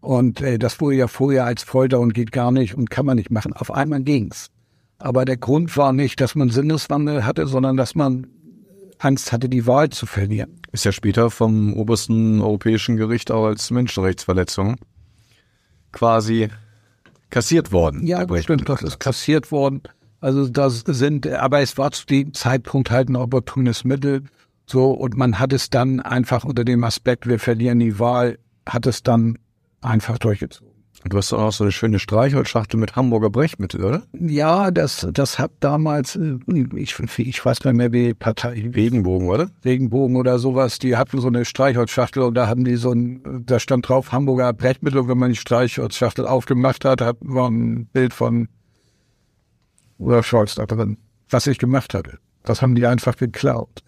Und 0.00 0.40
äh, 0.40 0.58
das 0.58 0.80
wurde 0.80 0.96
ja 0.96 1.08
vorher 1.08 1.44
als 1.44 1.62
Folter 1.62 1.98
und 2.00 2.14
geht 2.14 2.30
gar 2.30 2.52
nicht 2.52 2.74
und 2.74 2.90
kann 2.90 3.06
man 3.06 3.16
nicht 3.16 3.30
machen. 3.30 3.52
Auf 3.52 3.72
einmal 3.72 4.02
ging's. 4.02 4.50
Aber 4.98 5.24
der 5.24 5.36
Grund 5.36 5.76
war 5.76 5.92
nicht, 5.92 6.20
dass 6.20 6.34
man 6.34 6.50
Sinneswandel 6.50 7.26
hatte, 7.26 7.46
sondern 7.46 7.76
dass 7.76 7.94
man 7.94 8.26
Angst 8.98 9.32
hatte, 9.32 9.48
die 9.48 9.66
Wahl 9.66 9.90
zu 9.90 10.06
verlieren. 10.06 10.60
Ist 10.72 10.84
ja 10.84 10.92
später 10.92 11.30
vom 11.30 11.74
obersten 11.74 12.40
europäischen 12.40 12.96
Gericht 12.96 13.30
auch 13.30 13.46
als 13.46 13.70
Menschenrechtsverletzung 13.70 14.76
quasi 15.92 16.48
kassiert 17.30 17.72
worden. 17.72 18.06
Ja, 18.06 18.26
stimmt, 18.40 18.68
das 18.68 18.82
ist 18.82 19.00
kassiert 19.00 19.50
worden. 19.50 19.82
Also 20.20 20.48
das 20.48 20.80
sind, 20.86 21.26
aber 21.26 21.60
es 21.60 21.76
war 21.78 21.90
zu 21.92 22.06
dem 22.06 22.34
Zeitpunkt 22.34 22.90
halt 22.90 23.08
ein 23.08 23.16
opportunes 23.16 23.84
Mittel. 23.84 24.24
So, 24.66 24.90
und 24.90 25.16
man 25.16 25.38
hat 25.38 25.52
es 25.52 25.70
dann 25.70 26.00
einfach 26.00 26.44
unter 26.44 26.64
dem 26.64 26.82
Aspekt, 26.82 27.28
wir 27.28 27.38
verlieren 27.38 27.78
die 27.78 27.98
Wahl, 27.98 28.38
hat 28.66 28.86
es 28.86 29.02
dann 29.02 29.38
einfach 29.80 30.18
durchgezogen. 30.18 30.76
Du 31.04 31.18
hast 31.18 31.32
auch 31.32 31.52
so 31.52 31.62
eine 31.62 31.72
schöne 31.72 31.98
Streichholzschachtel 31.98 32.80
mit 32.80 32.96
Hamburger 32.96 33.30
Brechmittel, 33.30 33.84
oder? 33.84 34.02
Ja, 34.18 34.70
das, 34.70 35.06
das 35.12 35.38
hat 35.38 35.52
damals, 35.60 36.16
äh, 36.16 36.38
ich, 36.74 36.98
ich 37.18 37.44
weiß 37.44 37.60
gar 37.60 37.72
nicht 37.72 37.78
mehr, 37.78 37.92
wie 37.92 38.14
Partei. 38.14 38.70
Regenbogen, 38.74 39.28
oder? 39.28 39.50
Regenbogen 39.64 40.16
oder 40.16 40.38
sowas, 40.38 40.78
die 40.78 40.96
hatten 40.96 41.20
so 41.20 41.28
eine 41.28 41.44
Streichholzschachtel 41.44 42.22
und 42.22 42.34
da 42.34 42.48
haben 42.48 42.64
die 42.64 42.76
so 42.76 42.92
ein, 42.92 43.44
da 43.46 43.60
stand 43.60 43.88
drauf 43.88 44.10
Hamburger 44.10 44.52
Brechmittel 44.52 45.00
und 45.00 45.08
wenn 45.08 45.18
man 45.18 45.30
die 45.30 45.36
Streichholzschachtel 45.36 46.26
aufgemacht 46.26 46.84
hat, 46.84 47.00
hat 47.00 47.18
war 47.20 47.48
ein 47.48 47.86
Bild 47.86 48.12
von 48.12 48.48
Olaf 49.98 50.26
Scholz 50.26 50.54
da 50.54 50.66
drin, 50.66 50.98
was 51.28 51.46
ich 51.46 51.58
gemacht 51.58 51.94
hatte. 51.94 52.18
Das 52.42 52.62
haben 52.62 52.74
die 52.74 52.86
einfach 52.86 53.16
geklaut. 53.16 53.82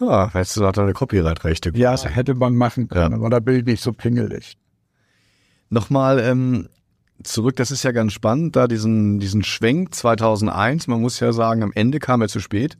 Ja, 0.00 0.32
weißt 0.32 0.56
du, 0.56 0.60
da 0.60 0.68
hat 0.68 0.76
er 0.76 0.84
eine 0.84 0.92
Copyright-Rechte. 0.92 1.72
Ja, 1.74 1.90
das 1.90 2.04
hätte 2.04 2.34
man 2.34 2.54
machen 2.54 2.88
können, 2.88 3.12
ja. 3.12 3.18
aber 3.18 3.30
da 3.30 3.40
Bild 3.40 3.66
nicht 3.66 3.82
so 3.82 3.92
pingelig. 3.92 4.56
Nochmal 5.70 6.20
ähm, 6.20 6.68
zurück, 7.22 7.56
das 7.56 7.70
ist 7.70 7.82
ja 7.82 7.92
ganz 7.92 8.12
spannend, 8.12 8.56
da 8.56 8.68
diesen, 8.68 9.18
diesen 9.18 9.42
Schwenk 9.42 9.94
2001, 9.94 10.86
man 10.86 11.00
muss 11.00 11.20
ja 11.20 11.32
sagen, 11.32 11.62
am 11.62 11.72
Ende 11.74 11.98
kam 11.98 12.22
er 12.22 12.28
zu 12.28 12.40
spät, 12.40 12.78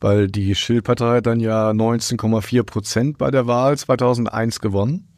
weil 0.00 0.28
die 0.28 0.54
Schill-Partei 0.54 1.16
hat 1.16 1.26
dann 1.26 1.40
ja 1.40 1.70
19,4 1.70 2.62
Prozent 2.62 3.18
bei 3.18 3.30
der 3.30 3.46
Wahl 3.46 3.76
2001 3.76 4.60
gewonnen. 4.60 5.08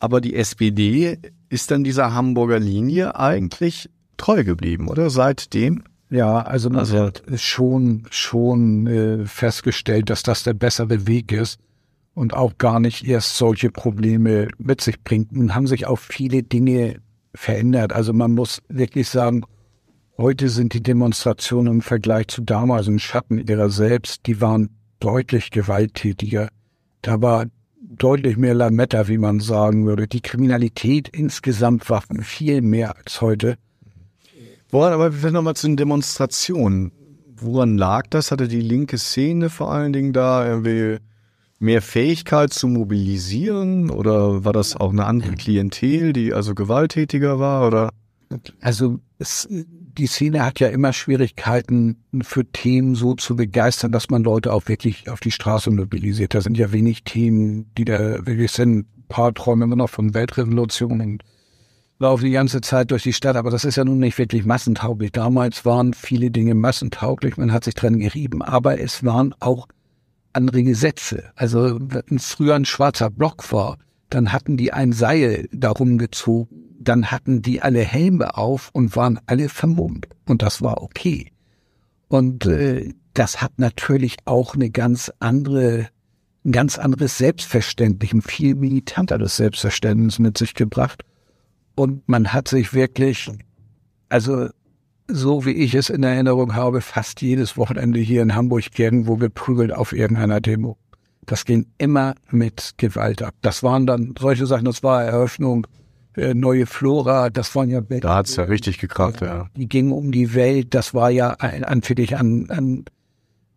Aber 0.00 0.20
die 0.20 0.34
SPD 0.34 1.18
ist 1.48 1.70
dann 1.70 1.84
dieser 1.84 2.12
Hamburger 2.12 2.58
Linie 2.58 3.16
eigentlich 3.16 3.88
treu 4.16 4.44
geblieben, 4.44 4.88
oder? 4.88 5.10
Seitdem? 5.10 5.84
Ja, 6.10 6.42
also 6.42 6.70
man 6.70 6.80
also, 6.80 6.98
hat 6.98 7.22
schon, 7.36 8.06
schon 8.10 8.86
äh, 8.86 9.26
festgestellt, 9.26 10.10
dass 10.10 10.22
das 10.22 10.42
der 10.42 10.54
bessere 10.54 11.06
Weg 11.06 11.32
ist 11.32 11.58
und 12.14 12.34
auch 12.34 12.58
gar 12.58 12.80
nicht 12.80 13.06
erst 13.06 13.36
solche 13.36 13.70
Probleme 13.70 14.48
mit 14.58 14.80
sich 14.80 15.02
bringt. 15.02 15.32
Nun 15.32 15.54
haben 15.54 15.66
sich 15.66 15.86
auch 15.86 15.98
viele 15.98 16.42
Dinge 16.42 17.00
verändert. 17.34 17.92
Also 17.92 18.12
man 18.12 18.32
muss 18.32 18.62
wirklich 18.68 19.08
sagen, 19.08 19.42
heute 20.16 20.48
sind 20.48 20.74
die 20.74 20.82
Demonstrationen 20.82 21.74
im 21.74 21.80
Vergleich 21.82 22.28
zu 22.28 22.42
damals 22.42 22.86
im 22.86 22.98
Schatten 22.98 23.38
ihrer 23.38 23.70
selbst, 23.70 24.26
die 24.26 24.40
waren 24.40 24.70
deutlich 25.00 25.50
gewalttätiger. 25.50 26.48
Da 27.02 27.20
war 27.20 27.46
deutlich 27.80 28.36
mehr 28.36 28.54
Lametta, 28.54 29.08
wie 29.08 29.18
man 29.18 29.40
sagen 29.40 29.86
würde. 29.86 30.08
Die 30.08 30.22
Kriminalität 30.22 31.08
insgesamt 31.08 31.90
war 31.90 32.02
viel 32.22 32.62
mehr 32.62 32.96
als 32.96 33.20
heute. 33.20 33.56
Woran, 34.74 34.92
aber 34.92 35.12
vielleicht 35.12 35.34
nochmal 35.34 35.54
zu 35.54 35.68
den 35.68 35.76
Demonstrationen. 35.76 36.90
Woran 37.36 37.78
lag 37.78 38.08
das? 38.10 38.32
Hatte 38.32 38.48
die 38.48 38.60
linke 38.60 38.98
Szene 38.98 39.48
vor 39.48 39.70
allen 39.70 39.92
Dingen 39.92 40.12
da 40.12 40.44
irgendwie 40.44 40.98
mehr 41.60 41.80
Fähigkeit 41.80 42.52
zu 42.52 42.66
mobilisieren 42.66 43.88
oder 43.88 44.44
war 44.44 44.52
das 44.52 44.74
auch 44.74 44.90
eine 44.90 45.04
andere 45.04 45.34
Klientel, 45.36 46.12
die 46.12 46.34
also 46.34 46.56
gewalttätiger 46.56 47.38
war 47.38 47.68
oder? 47.68 47.90
Also 48.60 48.98
es, 49.18 49.46
die 49.48 50.08
Szene 50.08 50.44
hat 50.44 50.58
ja 50.58 50.66
immer 50.66 50.92
Schwierigkeiten 50.92 52.02
für 52.22 52.44
Themen 52.44 52.96
so 52.96 53.14
zu 53.14 53.36
begeistern, 53.36 53.92
dass 53.92 54.10
man 54.10 54.24
Leute 54.24 54.52
auch 54.52 54.66
wirklich 54.66 55.08
auf 55.08 55.20
die 55.20 55.30
Straße 55.30 55.70
mobilisiert. 55.70 56.34
Da 56.34 56.40
sind 56.40 56.58
ja 56.58 56.72
wenig 56.72 57.04
Themen, 57.04 57.70
die 57.78 57.84
da 57.84 58.26
wirklich 58.26 58.50
sind. 58.50 58.78
Ein 58.78 59.04
paar 59.06 59.32
träumen 59.34 59.62
immer 59.62 59.76
noch 59.76 59.90
von 59.90 60.14
Weltrevolution 60.14 61.20
und 62.04 62.10
laufen 62.10 62.24
die 62.26 62.32
ganze 62.32 62.60
Zeit 62.60 62.90
durch 62.90 63.02
die 63.02 63.14
Stadt, 63.14 63.34
aber 63.34 63.50
das 63.50 63.64
ist 63.64 63.76
ja 63.76 63.84
nun 63.84 63.98
nicht 63.98 64.18
wirklich 64.18 64.44
massentauglich. 64.44 65.10
Damals 65.12 65.64
waren 65.64 65.94
viele 65.94 66.30
Dinge 66.30 66.54
massentauglich, 66.54 67.38
man 67.38 67.50
hat 67.50 67.64
sich 67.64 67.74
dran 67.74 67.98
gerieben, 67.98 68.42
aber 68.42 68.78
es 68.78 69.04
waren 69.04 69.34
auch 69.40 69.68
andere 70.34 70.62
Gesetze. 70.64 71.24
Also 71.34 71.78
wenn 71.80 72.18
früher 72.18 72.56
ein 72.56 72.66
schwarzer 72.66 73.08
Block 73.08 73.50
war, 73.52 73.78
dann 74.10 74.32
hatten 74.32 74.58
die 74.58 74.70
ein 74.70 74.92
Seil 74.92 75.48
darum 75.50 75.96
gezogen, 75.96 76.76
dann 76.78 77.10
hatten 77.10 77.40
die 77.40 77.62
alle 77.62 77.80
Helme 77.80 78.36
auf 78.36 78.68
und 78.74 78.94
waren 78.96 79.18
alle 79.24 79.48
vermummt. 79.48 80.06
Und 80.26 80.42
das 80.42 80.60
war 80.60 80.82
okay. 80.82 81.32
Und 82.08 82.44
äh, 82.44 82.92
das 83.14 83.40
hat 83.40 83.52
natürlich 83.56 84.18
auch 84.26 84.54
eine 84.54 84.68
ganz 84.68 85.10
andere, 85.20 85.88
ein 86.44 86.52
ganz 86.52 86.78
anderes 86.78 87.16
Selbstverständnis, 87.16 88.12
ein 88.12 88.20
viel 88.20 88.56
militanteres 88.56 89.36
Selbstverständnis 89.36 90.18
mit 90.18 90.36
sich 90.36 90.54
gebracht. 90.54 91.02
Und 91.74 92.08
man 92.08 92.32
hat 92.32 92.48
sich 92.48 92.72
wirklich, 92.72 93.30
also 94.08 94.48
so 95.08 95.44
wie 95.44 95.52
ich 95.52 95.74
es 95.74 95.90
in 95.90 96.02
Erinnerung 96.02 96.54
habe, 96.54 96.80
fast 96.80 97.20
jedes 97.20 97.56
Wochenende 97.56 98.00
hier 98.00 98.22
in 98.22 98.34
Hamburg 98.34 98.78
irgendwo 98.78 99.16
geprügelt 99.16 99.72
auf 99.72 99.92
irgendeiner 99.92 100.40
Demo. 100.40 100.78
Das 101.26 101.44
ging 101.44 101.66
immer 101.78 102.14
mit 102.30 102.74
Gewalt 102.76 103.22
ab. 103.22 103.34
Das 103.40 103.62
waren 103.62 103.86
dann 103.86 104.14
solche 104.18 104.46
Sachen, 104.46 104.64
das 104.64 104.82
war 104.82 105.04
Eröffnung, 105.04 105.66
äh, 106.16 106.34
neue 106.34 106.66
Flora, 106.66 107.30
das 107.30 107.54
waren 107.54 107.68
ja... 107.70 107.80
Da 107.80 108.14
hat's 108.14 108.36
ja 108.36 108.44
richtig 108.44 108.78
gekracht, 108.78 109.20
ja. 109.20 109.48
Die 109.56 109.68
gingen 109.68 109.92
um 109.92 110.12
die 110.12 110.34
Welt, 110.34 110.74
das 110.74 110.94
war 110.94 111.10
ja 111.10 111.30
ein, 111.38 111.64
an, 111.64 111.82
für 111.82 111.94
dich 111.94 112.16
an, 112.16 112.46
an, 112.50 112.84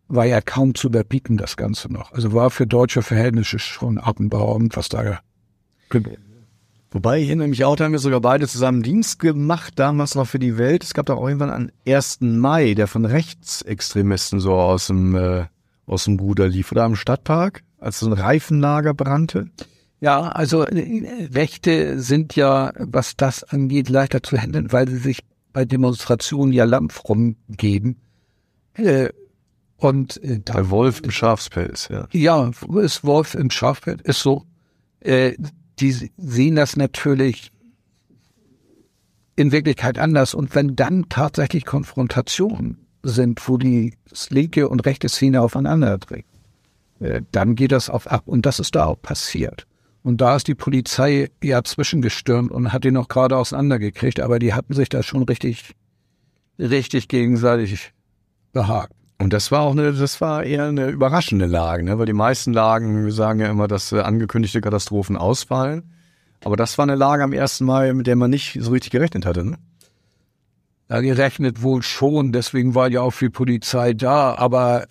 war 0.08 0.24
ja 0.24 0.40
kaum 0.40 0.74
zu 0.74 0.88
überbieten, 0.88 1.36
das 1.36 1.56
Ganze 1.56 1.92
noch. 1.92 2.12
Also 2.12 2.32
war 2.32 2.50
für 2.50 2.66
deutsche 2.66 3.02
Verhältnisse 3.02 3.58
schon 3.58 3.98
atemberaubend, 3.98 4.76
was 4.76 4.88
da 4.88 5.20
Wobei 6.90 7.20
hier 7.20 7.36
nämlich 7.36 7.64
auch, 7.64 7.76
da 7.76 7.84
haben 7.84 7.92
wir 7.92 7.98
sogar 7.98 8.20
beide 8.20 8.48
zusammen 8.48 8.82
Dienst 8.82 9.18
gemacht, 9.18 9.74
damals 9.76 10.14
noch 10.14 10.26
für 10.26 10.38
die 10.38 10.56
Welt. 10.56 10.84
Es 10.84 10.94
gab 10.94 11.06
da 11.06 11.14
auch 11.14 11.26
irgendwann 11.26 11.50
einen 11.50 11.72
1. 11.86 12.20
Mai, 12.22 12.74
der 12.74 12.86
von 12.86 13.04
Rechtsextremisten 13.04 14.40
so 14.40 14.54
aus 14.54 14.86
dem, 14.86 15.14
äh, 15.14 15.46
aus 15.86 16.04
dem 16.04 16.16
Bruder 16.16 16.48
lief, 16.48 16.72
oder 16.72 16.84
am 16.84 16.96
Stadtpark, 16.96 17.62
als 17.78 18.00
so 18.00 18.06
ein 18.06 18.14
Reifenlager 18.14 18.94
brannte. 18.94 19.50
Ja, 20.00 20.28
also 20.28 20.62
äh, 20.64 21.28
Rechte 21.32 22.00
sind 22.00 22.36
ja, 22.36 22.72
was 22.78 23.16
das 23.16 23.44
angeht, 23.44 23.90
leichter 23.90 24.22
zu 24.22 24.38
handeln, 24.38 24.72
weil 24.72 24.88
sie 24.88 24.98
sich 24.98 25.20
bei 25.52 25.66
Demonstrationen 25.66 26.52
ja 26.52 26.64
Lampf 26.64 27.02
rumgeben. 27.06 27.96
Äh, 28.74 29.10
und 29.76 30.22
äh, 30.22 30.40
bei 30.44 30.70
Wolf 30.70 31.00
im 31.00 31.10
Schafspelz, 31.10 31.88
ja. 31.88 32.08
Ja, 32.12 32.50
ist 32.80 33.04
Wolf 33.04 33.34
im 33.34 33.50
Schafspelz, 33.50 34.00
ist 34.02 34.20
so. 34.20 34.44
Äh, 35.00 35.34
die 35.80 36.10
sehen 36.16 36.56
das 36.56 36.76
natürlich 36.76 37.52
in 39.36 39.52
Wirklichkeit 39.52 39.98
anders. 39.98 40.34
Und 40.34 40.54
wenn 40.54 40.76
dann 40.76 41.08
tatsächlich 41.08 41.64
Konfrontationen 41.64 42.86
sind, 43.02 43.46
wo 43.48 43.56
die 43.56 43.94
linke 44.30 44.68
und 44.68 44.84
rechte 44.84 45.08
Szene 45.08 45.40
aufeinander 45.40 45.98
trägt, 46.00 46.28
äh, 47.00 47.22
dann 47.32 47.54
geht 47.54 47.72
das 47.72 47.88
auf 47.88 48.06
ab. 48.08 48.24
Und 48.26 48.46
das 48.46 48.58
ist 48.58 48.74
da 48.74 48.86
auch 48.86 49.00
passiert. 49.00 49.66
Und 50.02 50.20
da 50.20 50.36
ist 50.36 50.48
die 50.48 50.54
Polizei 50.54 51.30
ja 51.42 51.62
zwischengestürmt 51.62 52.50
und 52.50 52.72
hat 52.72 52.84
die 52.84 52.90
noch 52.90 53.08
gerade 53.08 53.36
auseinandergekriegt, 53.36 54.20
aber 54.20 54.38
die 54.38 54.54
hatten 54.54 54.72
sich 54.72 54.88
da 54.88 55.02
schon 55.02 55.22
richtig, 55.24 55.74
richtig 56.58 57.08
gegenseitig 57.08 57.92
behagt. 58.52 58.92
Und 59.20 59.32
das 59.32 59.50
war 59.50 59.62
auch 59.62 59.72
eine, 59.72 59.92
das 59.92 60.20
war 60.20 60.44
eher 60.44 60.66
eine 60.66 60.88
überraschende 60.88 61.46
Lage, 61.46 61.82
ne? 61.82 61.98
weil 61.98 62.06
die 62.06 62.12
meisten 62.12 62.52
Lagen, 62.52 63.04
wir 63.04 63.12
sagen 63.12 63.40
ja 63.40 63.50
immer, 63.50 63.66
dass 63.66 63.90
äh, 63.90 64.00
angekündigte 64.00 64.60
Katastrophen 64.60 65.16
ausfallen. 65.16 65.92
Aber 66.44 66.56
das 66.56 66.78
war 66.78 66.84
eine 66.84 66.94
Lage 66.94 67.24
am 67.24 67.32
1. 67.32 67.60
Mai, 67.60 67.92
mit 67.94 68.06
der 68.06 68.14
man 68.14 68.30
nicht 68.30 68.56
so 68.60 68.70
richtig 68.70 68.92
gerechnet 68.92 69.26
hatte. 69.26 69.44
Ne? 69.44 69.58
Ja, 70.88 71.00
gerechnet 71.00 71.62
wohl 71.62 71.82
schon, 71.82 72.30
deswegen 72.30 72.76
war 72.76 72.88
ja 72.88 73.00
auch 73.00 73.10
viel 73.10 73.30
Polizei 73.30 73.92
da, 73.92 74.36
aber 74.36 74.86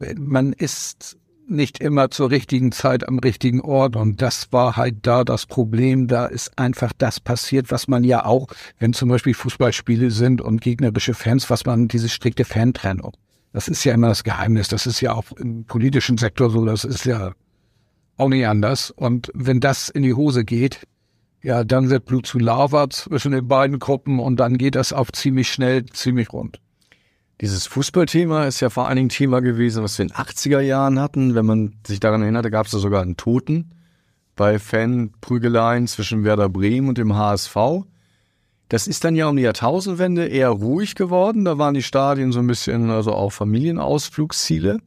äh, 0.00 0.14
man 0.16 0.52
ist 0.52 1.16
nicht 1.50 1.80
immer 1.80 2.10
zur 2.10 2.30
richtigen 2.30 2.72
Zeit 2.72 3.08
am 3.08 3.18
richtigen 3.18 3.60
Ort. 3.60 3.96
Und 3.96 4.22
das 4.22 4.52
war 4.52 4.76
halt 4.76 4.98
da 5.02 5.24
das 5.24 5.46
Problem. 5.46 6.06
Da 6.06 6.26
ist 6.26 6.56
einfach 6.56 6.92
das 6.96 7.20
passiert, 7.20 7.70
was 7.70 7.88
man 7.88 8.04
ja 8.04 8.24
auch, 8.24 8.46
wenn 8.78 8.92
zum 8.92 9.08
Beispiel 9.08 9.34
Fußballspiele 9.34 10.10
sind 10.10 10.40
und 10.40 10.60
gegnerische 10.60 11.14
Fans, 11.14 11.50
was 11.50 11.66
man, 11.66 11.88
diese 11.88 12.08
strikte 12.08 12.44
Fantrennung. 12.44 13.14
Das 13.52 13.68
ist 13.68 13.84
ja 13.84 13.94
immer 13.94 14.08
das 14.08 14.24
Geheimnis. 14.24 14.68
Das 14.68 14.86
ist 14.86 15.00
ja 15.00 15.12
auch 15.12 15.32
im 15.32 15.64
politischen 15.64 16.18
Sektor 16.18 16.50
so. 16.50 16.64
Das 16.64 16.84
ist 16.84 17.04
ja 17.04 17.32
auch 18.16 18.28
nicht 18.28 18.46
anders. 18.46 18.90
Und 18.90 19.30
wenn 19.34 19.60
das 19.60 19.88
in 19.88 20.02
die 20.02 20.14
Hose 20.14 20.44
geht, 20.44 20.86
ja, 21.42 21.64
dann 21.64 21.88
wird 21.90 22.04
Blut 22.04 22.26
zu 22.26 22.38
Lava 22.38 22.90
zwischen 22.90 23.32
den 23.32 23.48
beiden 23.48 23.78
Gruppen 23.78 24.20
und 24.20 24.36
dann 24.38 24.58
geht 24.58 24.74
das 24.74 24.92
auch 24.92 25.10
ziemlich 25.10 25.50
schnell, 25.50 25.86
ziemlich 25.86 26.32
rund. 26.32 26.60
Dieses 27.40 27.66
Fußballthema 27.66 28.44
ist 28.44 28.60
ja 28.60 28.68
vor 28.68 28.86
allen 28.86 28.96
Dingen 28.96 29.08
Thema 29.08 29.40
gewesen, 29.40 29.82
was 29.82 29.96
wir 29.96 30.02
in 30.04 30.08
den 30.08 30.16
80er 30.16 30.60
Jahren 30.60 31.00
hatten. 31.00 31.34
Wenn 31.34 31.46
man 31.46 31.76
sich 31.86 31.98
daran 31.98 32.20
erinnert, 32.20 32.44
da 32.44 32.50
gab 32.50 32.66
es 32.66 32.72
ja 32.72 32.78
sogar 32.78 33.00
einen 33.00 33.16
Toten 33.16 33.70
bei 34.36 34.58
Fanprügeleien 34.58 35.86
zwischen 35.86 36.24
Werder 36.24 36.50
Bremen 36.50 36.88
und 36.88 36.98
dem 36.98 37.16
HSV. 37.16 37.56
Das 38.70 38.86
ist 38.86 39.02
dann 39.02 39.16
ja 39.16 39.26
um 39.26 39.36
die 39.36 39.42
Jahrtausendwende 39.42 40.28
eher 40.28 40.50
ruhig 40.50 40.94
geworden. 40.94 41.44
Da 41.44 41.58
waren 41.58 41.74
die 41.74 41.82
Stadien 41.82 42.30
so 42.30 42.38
ein 42.38 42.46
bisschen, 42.46 42.88
also 42.88 43.12
auch 43.12 43.30
Familienausflugsziele. 43.30 44.78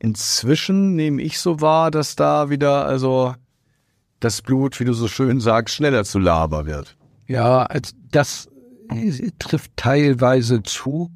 Inzwischen 0.00 0.96
nehme 0.96 1.22
ich 1.22 1.38
so 1.38 1.60
wahr, 1.60 1.92
dass 1.92 2.16
da 2.16 2.50
wieder, 2.50 2.86
also 2.86 3.34
das 4.18 4.42
Blut, 4.42 4.80
wie 4.80 4.84
du 4.84 4.94
so 4.94 5.06
schön 5.06 5.38
sagst, 5.38 5.76
schneller 5.76 6.02
zu 6.04 6.18
Laber 6.18 6.66
wird. 6.66 6.96
Ja, 7.28 7.68
das 8.10 8.48
trifft 9.38 9.76
teilweise 9.76 10.64
zu. 10.64 11.12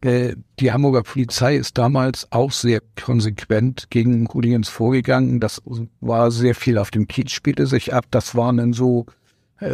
Äh, 0.00 0.36
die 0.60 0.72
Hamburger 0.72 1.02
Polizei 1.02 1.56
ist 1.56 1.76
damals 1.76 2.26
auch 2.32 2.52
sehr 2.52 2.80
konsequent 3.04 3.90
gegen 3.90 4.26
Hooligans 4.32 4.70
vorgegangen. 4.70 5.40
Das 5.40 5.60
war 6.00 6.30
sehr 6.30 6.54
viel 6.54 6.78
auf 6.78 6.90
dem 6.90 7.06
Kiez 7.06 7.32
spielte 7.32 7.66
sich 7.66 7.92
ab. 7.92 8.06
Das 8.10 8.34
waren 8.34 8.56
dann 8.56 8.72
so 8.72 9.04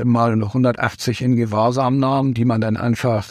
mal 0.05 0.33
180 0.33 1.23
in 1.23 1.37
Gewahrsamnahmen, 1.37 2.35
die 2.35 2.45
man 2.45 2.61
dann 2.61 2.77
einfach 2.77 3.27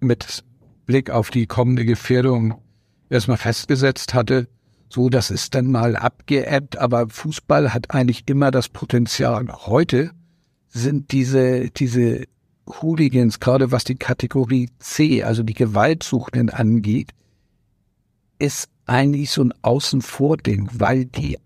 mit 0.00 0.44
Blick 0.86 1.10
auf 1.10 1.30
die 1.30 1.46
kommende 1.46 1.84
Gefährdung 1.84 2.54
erstmal 3.10 3.36
festgesetzt 3.36 4.14
hatte. 4.14 4.48
So, 4.88 5.08
das 5.08 5.30
ist 5.30 5.54
dann 5.54 5.70
mal 5.70 5.96
abgeebbt, 5.96 6.78
aber 6.78 7.08
Fußball 7.08 7.74
hat 7.74 7.90
eigentlich 7.90 8.24
immer 8.26 8.50
das 8.50 8.68
Potenzial. 8.68 9.48
Heute 9.66 10.12
sind 10.68 11.12
diese, 11.12 11.70
diese 11.70 12.24
Hooligans, 12.80 13.40
gerade 13.40 13.72
was 13.72 13.84
die 13.84 13.96
Kategorie 13.96 14.70
C, 14.78 15.22
also 15.24 15.42
die 15.42 15.54
Gewaltsuchenden 15.54 16.50
angeht, 16.50 17.10
ist 18.38 18.68
eigentlich 18.86 19.30
so 19.30 19.42
ein 19.42 19.52
Außenvording, 19.62 20.68
weil 20.72 21.06
die 21.06 21.38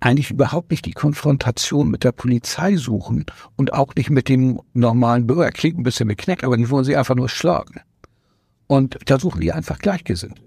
eigentlich 0.00 0.30
überhaupt 0.30 0.70
nicht 0.70 0.86
die 0.86 0.92
Konfrontation 0.92 1.90
mit 1.90 2.04
der 2.04 2.12
Polizei 2.12 2.76
suchen 2.76 3.26
und 3.56 3.72
auch 3.72 3.94
nicht 3.96 4.10
mit 4.10 4.28
dem 4.28 4.60
normalen 4.72 5.26
Bürger. 5.26 5.50
Klingt 5.50 5.78
ein 5.78 5.82
bisschen 5.82 6.08
beknackt, 6.08 6.44
aber 6.44 6.56
die 6.56 6.70
wollen 6.70 6.84
sie 6.84 6.96
einfach 6.96 7.16
nur 7.16 7.28
schlagen. 7.28 7.80
Und 8.66 8.98
da 9.06 9.18
suchen 9.18 9.40
die 9.40 9.52
einfach 9.52 9.78
Gleichgesinnte. 9.78 10.40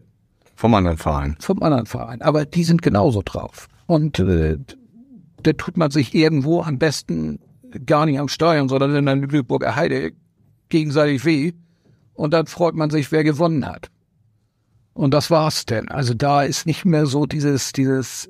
Vom 0.55 0.73
anderen 0.75 0.97
Verein. 0.97 1.35
Vom 1.39 1.61
anderen 1.63 1.85
Verein. 1.85 2.21
Aber 2.21 2.45
die 2.45 2.63
sind 2.63 2.81
genauso 2.81 3.23
drauf. 3.25 3.67
Und 3.87 4.19
äh, 4.19 4.57
da 5.43 5.53
tut 5.53 5.75
man 5.75 5.91
sich 5.91 6.13
irgendwo 6.13 6.61
am 6.61 6.77
besten 6.77 7.39
gar 7.85 8.05
nicht 8.05 8.19
am 8.19 8.27
Steuern, 8.27 8.69
sondern 8.69 8.95
in 8.95 9.05
der 9.05 9.15
Lüneburger 9.15 9.75
Heide 9.75 10.11
gegenseitig 10.69 11.25
weh. 11.25 11.53
Und 12.13 12.33
dann 12.33 12.45
freut 12.45 12.75
man 12.75 12.89
sich, 12.89 13.11
wer 13.11 13.23
gewonnen 13.23 13.65
hat. 13.65 13.89
Und 14.93 15.13
das 15.13 15.31
war's 15.31 15.65
denn. 15.65 15.89
Also 15.89 16.13
da 16.13 16.43
ist 16.43 16.65
nicht 16.65 16.85
mehr 16.85 17.05
so 17.05 17.25
dieses, 17.25 17.71
dieses, 17.71 18.29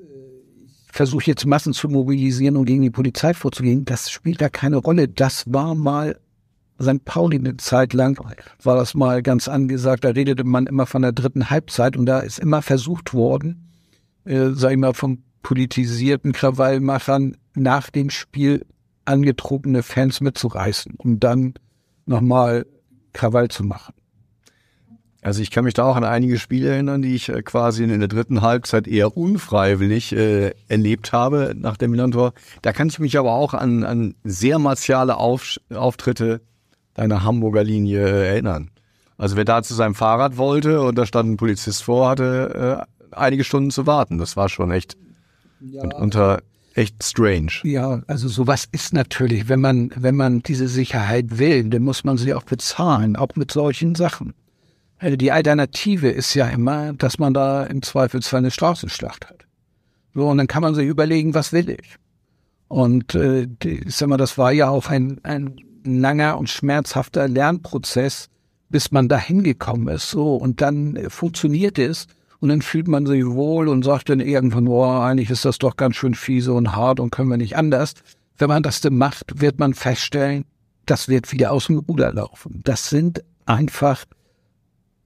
versuche 0.92 1.26
jetzt 1.26 1.46
Massen 1.46 1.72
zu 1.72 1.88
mobilisieren 1.88 2.56
und 2.56 2.66
gegen 2.66 2.82
die 2.82 2.90
Polizei 2.90 3.32
vorzugehen. 3.32 3.84
Das 3.86 4.10
spielt 4.10 4.40
da 4.42 4.50
keine 4.50 4.76
Rolle. 4.76 5.08
Das 5.08 5.50
war 5.52 5.74
mal 5.74 6.20
St. 6.80 7.04
Pauli 7.04 7.38
eine 7.38 7.56
Zeit 7.56 7.94
lang, 7.94 8.18
war 8.62 8.76
das 8.76 8.94
mal 8.94 9.22
ganz 9.22 9.48
angesagt. 9.48 10.04
Da 10.04 10.10
redete 10.10 10.44
man 10.44 10.66
immer 10.66 10.86
von 10.86 11.02
der 11.02 11.12
dritten 11.12 11.48
Halbzeit 11.48 11.96
und 11.96 12.06
da 12.06 12.20
ist 12.20 12.38
immer 12.38 12.60
versucht 12.60 13.14
worden, 13.14 13.72
äh, 14.24 14.50
sag 14.50 14.72
ich 14.72 14.78
mal, 14.78 14.92
von 14.92 15.22
politisierten 15.42 16.32
Krawallmachern 16.32 17.36
nach 17.54 17.90
dem 17.90 18.10
Spiel 18.10 18.66
angetrunkene 19.04 19.82
Fans 19.82 20.20
mitzureißen, 20.20 20.94
um 20.98 21.18
dann 21.18 21.54
nochmal 22.04 22.66
Krawall 23.12 23.48
zu 23.48 23.64
machen. 23.64 23.94
Also 25.22 25.40
ich 25.40 25.52
kann 25.52 25.64
mich 25.64 25.74
da 25.74 25.84
auch 25.84 25.94
an 25.94 26.02
einige 26.02 26.36
Spiele 26.36 26.70
erinnern, 26.70 27.00
die 27.00 27.14
ich 27.14 27.28
äh, 27.28 27.42
quasi 27.42 27.84
in 27.84 28.00
der 28.00 28.08
dritten 28.08 28.42
Halbzeit 28.42 28.88
eher 28.88 29.16
unfreiwillig 29.16 30.12
äh, 30.12 30.52
erlebt 30.66 31.12
habe 31.12 31.54
nach 31.56 31.76
dem 31.76 31.92
Milan-Tor. 31.92 32.34
Da 32.60 32.72
kann 32.72 32.88
ich 32.88 32.98
mich 32.98 33.16
aber 33.16 33.32
auch 33.32 33.54
an, 33.54 33.84
an 33.84 34.16
sehr 34.24 34.58
martiale 34.58 35.16
Auf, 35.16 35.58
Auftritte 35.72 36.40
deiner 36.94 37.22
Hamburger 37.22 37.62
Linie 37.62 38.04
äh, 38.04 38.28
erinnern. 38.30 38.70
Also 39.16 39.36
wer 39.36 39.44
da 39.44 39.62
zu 39.62 39.74
seinem 39.74 39.94
Fahrrad 39.94 40.36
wollte 40.38 40.82
und 40.82 40.98
da 40.98 41.06
stand 41.06 41.30
ein 41.30 41.36
Polizist 41.36 41.84
vor, 41.84 42.10
hatte 42.10 42.86
äh, 43.12 43.16
einige 43.16 43.44
Stunden 43.44 43.70
zu 43.70 43.86
warten. 43.86 44.18
Das 44.18 44.36
war 44.36 44.48
schon 44.48 44.72
echt 44.72 44.96
ja. 45.60 45.82
unter 45.96 46.42
echt 46.74 47.04
strange. 47.04 47.52
Ja, 47.62 48.02
also 48.08 48.26
sowas 48.26 48.66
ist 48.72 48.92
natürlich, 48.92 49.48
wenn 49.48 49.60
man, 49.60 49.92
wenn 49.94 50.16
man 50.16 50.42
diese 50.42 50.66
Sicherheit 50.66 51.38
will, 51.38 51.68
dann 51.68 51.82
muss 51.82 52.02
man 52.02 52.16
sie 52.16 52.34
auch 52.34 52.42
bezahlen, 52.42 53.14
auch 53.14 53.36
mit 53.36 53.52
solchen 53.52 53.94
Sachen. 53.94 54.34
Also 55.02 55.16
die 55.16 55.32
Alternative 55.32 56.10
ist 56.10 56.32
ja 56.34 56.46
immer, 56.46 56.92
dass 56.92 57.18
man 57.18 57.34
da 57.34 57.64
im 57.64 57.82
Zweifelsfall 57.82 58.38
eine 58.38 58.52
Straßenschlacht 58.52 59.28
hat. 59.28 59.46
So, 60.14 60.28
und 60.28 60.38
dann 60.38 60.46
kann 60.46 60.62
man 60.62 60.76
sich 60.76 60.86
überlegen, 60.86 61.34
was 61.34 61.52
will 61.52 61.70
ich? 61.70 61.96
Und 62.68 63.16
äh, 63.16 63.48
die, 63.48 63.82
sag 63.88 64.08
mal, 64.10 64.16
das 64.16 64.38
war 64.38 64.52
ja 64.52 64.68
auch 64.68 64.86
ein, 64.90 65.18
ein 65.24 65.56
langer 65.82 66.38
und 66.38 66.48
schmerzhafter 66.48 67.26
Lernprozess, 67.26 68.28
bis 68.68 68.92
man 68.92 69.08
da 69.08 69.18
hingekommen 69.18 69.92
ist. 69.92 70.08
So, 70.08 70.36
und 70.36 70.60
dann 70.60 70.94
äh, 70.94 71.10
funktioniert 71.10 71.80
es. 71.80 72.06
Und 72.38 72.50
dann 72.50 72.62
fühlt 72.62 72.86
man 72.86 73.04
sich 73.04 73.26
wohl 73.26 73.66
und 73.66 73.84
sagt 73.84 74.08
dann 74.08 74.20
irgendwann, 74.20 74.68
oh, 74.68 74.84
eigentlich 74.84 75.30
ist 75.30 75.44
das 75.44 75.58
doch 75.58 75.76
ganz 75.76 75.96
schön 75.96 76.14
fiese 76.14 76.52
und 76.52 76.76
hart 76.76 77.00
und 77.00 77.10
können 77.10 77.28
wir 77.28 77.38
nicht 77.38 77.56
anders. 77.56 77.94
Wenn 78.38 78.48
man 78.48 78.62
das 78.62 78.80
denn 78.80 78.98
macht, 78.98 79.40
wird 79.40 79.58
man 79.58 79.74
feststellen, 79.74 80.44
das 80.86 81.08
wird 81.08 81.32
wieder 81.32 81.50
aus 81.50 81.66
dem 81.66 81.78
Ruder 81.78 82.12
laufen. 82.12 82.60
Das 82.62 82.88
sind 82.88 83.24
einfach 83.46 84.04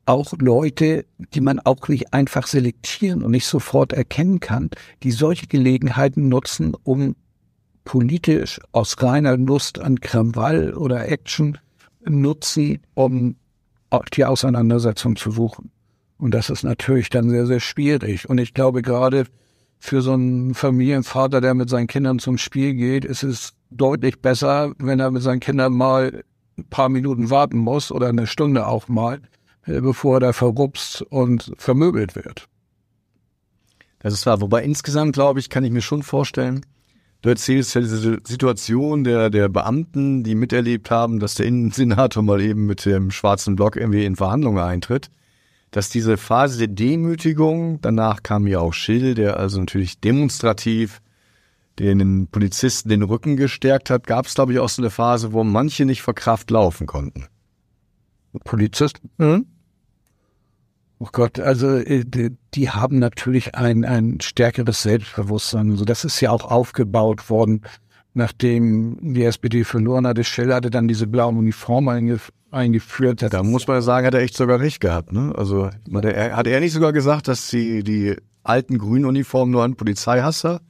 auch 0.07 0.33
Leute, 0.39 1.05
die 1.35 1.41
man 1.41 1.61
auch 1.61 1.89
nicht 1.89 2.15
einfach 2.15 2.47
selektieren 2.47 3.23
und 3.23 3.33
nicht 3.33 3.47
sofort 3.47 3.93
erkennen 3.93 4.41
kann, 4.41 4.71
die 5.03 5.11
solche 5.11 5.47
Gelegenheiten 5.47 6.29
nutzen, 6.29 6.75
um 6.85 7.17
politisch 7.85 8.61
aus 8.73 9.01
reiner 9.03 9.37
Lust 9.37 9.79
an 9.79 10.01
Krawall 10.01 10.75
oder 10.75 11.09
Action 11.09 11.59
nutzen, 12.05 12.81
um 12.95 13.37
die 14.15 14.25
Auseinandersetzung 14.25 15.17
zu 15.17 15.31
suchen. 15.31 15.71
Und 16.19 16.33
das 16.33 16.51
ist 16.51 16.63
natürlich 16.63 17.11
dann 17.11 17.29
sehr, 17.31 17.47
sehr 17.47 17.61
schwierig. 17.61 18.29
Und 18.29 18.39
ich 18.39 18.55
glaube, 18.55 18.83
gerade 18.83 19.27
für 19.79 20.03
so 20.03 20.13
einen 20.13 20.55
Familienvater, 20.55 21.41
der 21.41 21.55
mit 21.55 21.69
seinen 21.69 21.87
Kindern 21.87 22.19
zum 22.19 22.39
Spiel 22.39 22.75
geht, 22.75 23.05
ist 23.05 23.23
es 23.23 23.53
deutlich 23.71 24.21
besser, 24.21 24.73
wenn 24.79 25.01
er 25.01 25.11
mit 25.11 25.23
seinen 25.23 25.41
Kindern 25.41 25.73
mal 25.73 26.25
ein 26.59 26.65
paar 26.65 26.89
Minuten 26.89 27.31
warten 27.31 27.59
muss 27.59 27.93
oder 27.93 28.09
eine 28.09 28.27
Stunde 28.27 28.67
auch 28.67 28.89
mal, 28.89 29.21
bevor 29.67 30.17
er 30.17 30.21
da 30.21 30.33
verrupst 30.33 31.03
und 31.03 31.53
vermöbelt 31.57 32.17
wird. 32.17 32.49
Das 33.99 34.13
ist 34.13 34.27
wahr. 34.27 34.41
Wobei 34.41 34.63
insgesamt, 34.63 35.15
glaube 35.15 35.41
ich, 35.41 35.51
kann 35.51 35.65
ich 35.65 35.73
mir 35.73 35.83
schon 35.83 36.03
vorstellen, 36.03 36.65
du 37.23 37.31
erzählst 37.31 37.75
ja 37.75 37.81
diese 37.81 38.19
Situation 38.25 39.05
der, 39.05 39.31
der 39.31 39.49
Beamten, 39.49 40.23
die 40.23 40.35
miterlebt 40.35 40.91
haben, 40.91 41.19
dass 41.19 41.35
der 41.35 41.47
Innensenator 41.47 42.23
mal 42.23 42.41
eben 42.41 42.67
mit 42.67 42.85
dem 42.85 43.11
schwarzen 43.11 43.57
Block 43.57 43.77
irgendwie 43.77 44.05
in 44.05 44.17
Verhandlungen 44.17 44.63
eintritt 44.63 45.11
dass 45.77 45.91
diese 45.91 46.17
Phase 46.17 46.59
der 46.59 46.69
Demütigung, 46.69 47.81
danach 47.83 48.23
kam 48.23 48.47
ja 48.47 48.61
auch 48.61 48.73
Schill, 48.73 49.15
der 49.15 49.37
also 49.37 49.61
natürlich 49.61 50.01
demonstrativ 50.01 51.03
den 51.79 52.29
Polizisten 52.29 52.89
den 52.89 53.03
Rücken 53.03 53.37
gestärkt 53.37 53.91
hat, 53.91 54.07
gab 54.07 54.25
es, 54.25 54.35
glaube 54.35 54.55
ich, 54.55 54.59
auch 54.59 54.71
so 54.71 54.81
eine 54.81 54.89
Phase, 54.89 55.35
wo 55.35 55.45
manche 55.45 55.85
nicht 55.85 56.01
vor 56.01 56.15
Kraft 56.15 56.51
laufen 56.51 56.87
konnten. 56.87 57.27
Polizisten? 58.45 59.11
Mhm. 59.19 59.47
Oh 60.99 61.09
Gott, 61.13 61.39
also 61.39 61.77
äh, 61.77 62.05
die, 62.55 62.71
haben 62.71 62.99
natürlich 62.99 63.55
ein, 63.55 63.85
ein 63.85 64.21
stärkeres 64.23 64.83
Selbstbewusstsein. 64.83 65.71
Also 65.71 65.85
das 65.85 66.05
ist 66.05 66.21
ja 66.21 66.31
auch 66.31 66.51
aufgebaut 66.51 67.29
worden 67.29 67.63
nachdem 68.17 68.97
die 69.15 69.25
SPD 69.25 69.63
verloren 69.63 70.07
hatte, 70.07 70.25
Schell 70.25 70.53
hatte 70.53 70.71
dann 70.71 70.89
diese 70.89 71.07
blauen 71.07 71.37
Uniformen 71.37 71.91
eingef 71.91 72.33
eingeführt. 72.51 73.23
Da 73.23 73.43
muss 73.43 73.67
man 73.67 73.83
sagen, 73.83 74.07
hat 74.07 74.15
er 74.15 74.23
echt 74.23 74.37
sogar 74.37 74.61
recht 74.61 74.81
gehabt. 74.81 75.13
Ne? 75.13 75.35
Also 75.37 75.67
hat 75.67 76.47
er 76.47 76.61
nicht 76.61 76.73
sogar 76.73 76.95
gesagt, 76.95 77.29
dass 77.29 77.49
die, 77.49 77.85
die 77.85 78.17
alten 78.43 78.79
grünen 78.79 79.05
Uniformen 79.05 79.53
nur 79.53 79.63
an 79.63 79.77
Polizeihasser 79.77 80.63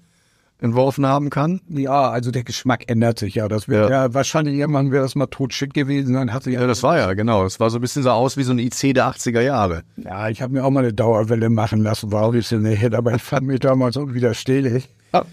entworfen 0.60 1.06
haben 1.06 1.30
kann? 1.30 1.60
Ja, 1.68 2.10
also 2.10 2.30
der 2.30 2.44
Geschmack 2.44 2.84
ändert 2.90 3.18
sich 3.18 3.34
ja. 3.34 3.48
Das 3.48 3.68
wäre 3.68 3.90
ja. 3.90 4.06
ja. 4.06 4.14
wahrscheinlich 4.14 4.56
irgendwann 4.56 4.90
wäre 4.90 5.02
das 5.02 5.14
mal 5.14 5.26
totshit 5.26 5.74
gewesen. 5.74 6.14
Dann 6.14 6.32
hat 6.32 6.44
sich 6.44 6.54
ja, 6.54 6.66
das 6.66 6.82
war 6.82 6.98
ja 6.98 7.12
genau. 7.14 7.44
Es 7.44 7.60
war 7.60 7.70
so 7.70 7.78
ein 7.78 7.80
bisschen 7.80 8.02
so 8.02 8.10
aus 8.10 8.36
wie 8.36 8.42
so 8.42 8.52
ein 8.52 8.58
IC 8.58 8.94
der 8.94 9.08
80er 9.08 9.40
Jahre. 9.40 9.82
Ja, 9.96 10.28
ich 10.28 10.42
habe 10.42 10.54
mir 10.54 10.64
auch 10.64 10.70
mal 10.70 10.80
eine 10.80 10.92
Dauerwelle 10.92 11.50
machen 11.50 11.80
lassen, 11.80 12.12
war 12.12 12.22
auch 12.22 12.32
ein 12.32 12.38
bisschen 12.38 12.62
nicht, 12.62 12.94
aber 12.94 13.14
ich 13.14 13.22
fand 13.22 13.46
mich 13.46 13.60
damals 13.60 13.96
auch 13.96 14.12
wieder 14.12 14.34
stehlig. 14.34 14.88